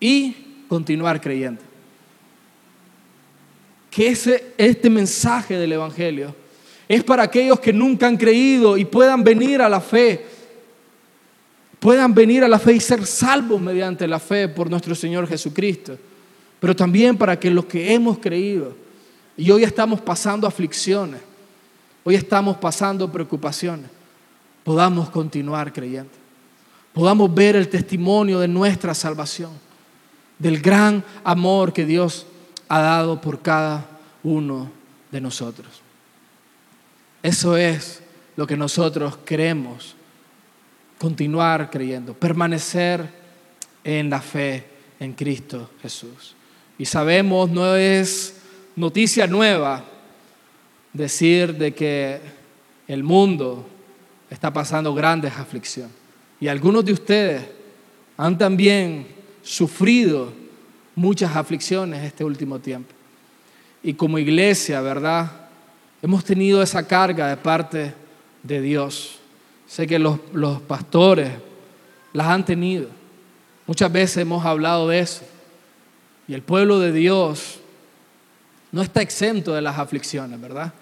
y 0.00 0.64
continuar 0.68 1.20
creyendo. 1.20 1.60
Que 3.90 4.08
ese, 4.08 4.52
este 4.56 4.88
mensaje 4.88 5.58
del 5.58 5.72
Evangelio 5.72 6.34
es 6.88 7.02
para 7.02 7.24
aquellos 7.24 7.58
que 7.60 7.72
nunca 7.72 8.06
han 8.06 8.16
creído 8.16 8.76
y 8.76 8.84
puedan 8.84 9.24
venir 9.24 9.60
a 9.60 9.68
la 9.68 9.80
fe, 9.80 10.24
puedan 11.80 12.14
venir 12.14 12.44
a 12.44 12.48
la 12.48 12.58
fe 12.58 12.74
y 12.74 12.80
ser 12.80 13.04
salvos 13.06 13.60
mediante 13.60 14.06
la 14.06 14.18
fe 14.18 14.48
por 14.48 14.70
nuestro 14.70 14.94
Señor 14.94 15.26
Jesucristo. 15.26 15.98
Pero 16.60 16.74
también 16.74 17.16
para 17.16 17.38
que 17.38 17.50
los 17.50 17.66
que 17.66 17.92
hemos 17.92 18.18
creído 18.18 18.74
y 19.36 19.50
hoy 19.50 19.64
estamos 19.64 20.00
pasando 20.00 20.46
aflicciones, 20.46 21.20
hoy 22.04 22.14
estamos 22.14 22.56
pasando 22.56 23.10
preocupaciones, 23.10 23.90
podamos 24.64 25.10
continuar 25.10 25.72
creyendo, 25.72 26.10
podamos 26.92 27.34
ver 27.34 27.56
el 27.56 27.68
testimonio 27.68 28.38
de 28.38 28.48
nuestra 28.48 28.94
salvación, 28.94 29.50
del 30.38 30.60
gran 30.60 31.04
amor 31.24 31.72
que 31.72 31.84
Dios 31.84 32.26
ha 32.68 32.80
dado 32.80 33.20
por 33.20 33.42
cada 33.42 33.86
uno 34.22 34.70
de 35.10 35.20
nosotros. 35.20 35.85
Eso 37.26 37.56
es 37.56 38.02
lo 38.36 38.46
que 38.46 38.56
nosotros 38.56 39.16
queremos, 39.16 39.96
continuar 40.96 41.68
creyendo, 41.72 42.14
permanecer 42.14 43.04
en 43.82 44.08
la 44.08 44.20
fe 44.20 44.64
en 45.00 45.12
Cristo 45.12 45.70
Jesús. 45.82 46.36
Y 46.78 46.84
sabemos, 46.84 47.50
no 47.50 47.74
es 47.74 48.36
noticia 48.76 49.26
nueva 49.26 49.84
decir 50.92 51.52
de 51.56 51.74
que 51.74 52.20
el 52.86 53.02
mundo 53.02 53.66
está 54.30 54.52
pasando 54.52 54.94
grandes 54.94 55.32
aflicciones. 55.36 55.96
Y 56.38 56.46
algunos 56.46 56.84
de 56.84 56.92
ustedes 56.92 57.42
han 58.16 58.38
también 58.38 59.04
sufrido 59.42 60.32
muchas 60.94 61.34
aflicciones 61.34 62.04
este 62.04 62.22
último 62.22 62.60
tiempo. 62.60 62.94
Y 63.82 63.94
como 63.94 64.16
iglesia, 64.16 64.80
¿verdad? 64.80 65.45
Hemos 66.06 66.24
tenido 66.24 66.62
esa 66.62 66.86
carga 66.86 67.26
de 67.26 67.36
parte 67.36 67.92
de 68.44 68.60
Dios. 68.60 69.18
Sé 69.66 69.88
que 69.88 69.98
los, 69.98 70.20
los 70.32 70.60
pastores 70.60 71.32
las 72.12 72.28
han 72.28 72.44
tenido. 72.44 72.86
Muchas 73.66 73.90
veces 73.90 74.18
hemos 74.18 74.46
hablado 74.46 74.86
de 74.86 75.00
eso. 75.00 75.24
Y 76.28 76.34
el 76.34 76.42
pueblo 76.42 76.78
de 76.78 76.92
Dios 76.92 77.58
no 78.70 78.82
está 78.82 79.02
exento 79.02 79.52
de 79.52 79.62
las 79.62 79.80
aflicciones, 79.80 80.40
¿verdad? 80.40 80.72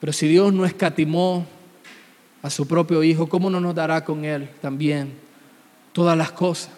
Pero 0.00 0.12
si 0.12 0.26
Dios 0.26 0.52
no 0.52 0.64
escatimó 0.64 1.46
a 2.42 2.50
su 2.50 2.66
propio 2.66 3.04
Hijo, 3.04 3.28
¿cómo 3.28 3.50
no 3.50 3.60
nos 3.60 3.76
dará 3.76 4.04
con 4.04 4.24
Él 4.24 4.50
también 4.60 5.12
todas 5.92 6.18
las 6.18 6.32
cosas? 6.32 6.70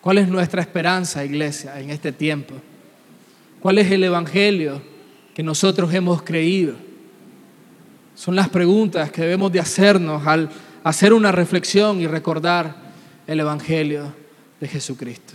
¿Cuál 0.00 0.18
es 0.18 0.26
nuestra 0.26 0.60
esperanza, 0.60 1.24
iglesia, 1.24 1.78
en 1.78 1.90
este 1.90 2.10
tiempo? 2.10 2.56
¿Cuál 3.60 3.78
es 3.78 3.88
el 3.92 4.02
Evangelio 4.02 4.95
que 5.36 5.42
nosotros 5.42 5.92
hemos 5.92 6.22
creído? 6.22 6.76
Son 8.14 8.34
las 8.34 8.48
preguntas 8.48 9.12
que 9.12 9.20
debemos 9.20 9.52
de 9.52 9.60
hacernos 9.60 10.26
al 10.26 10.48
hacer 10.82 11.12
una 11.12 11.30
reflexión 11.30 12.00
y 12.00 12.06
recordar 12.06 12.74
el 13.26 13.40
Evangelio 13.40 14.14
de 14.58 14.66
Jesucristo. 14.66 15.34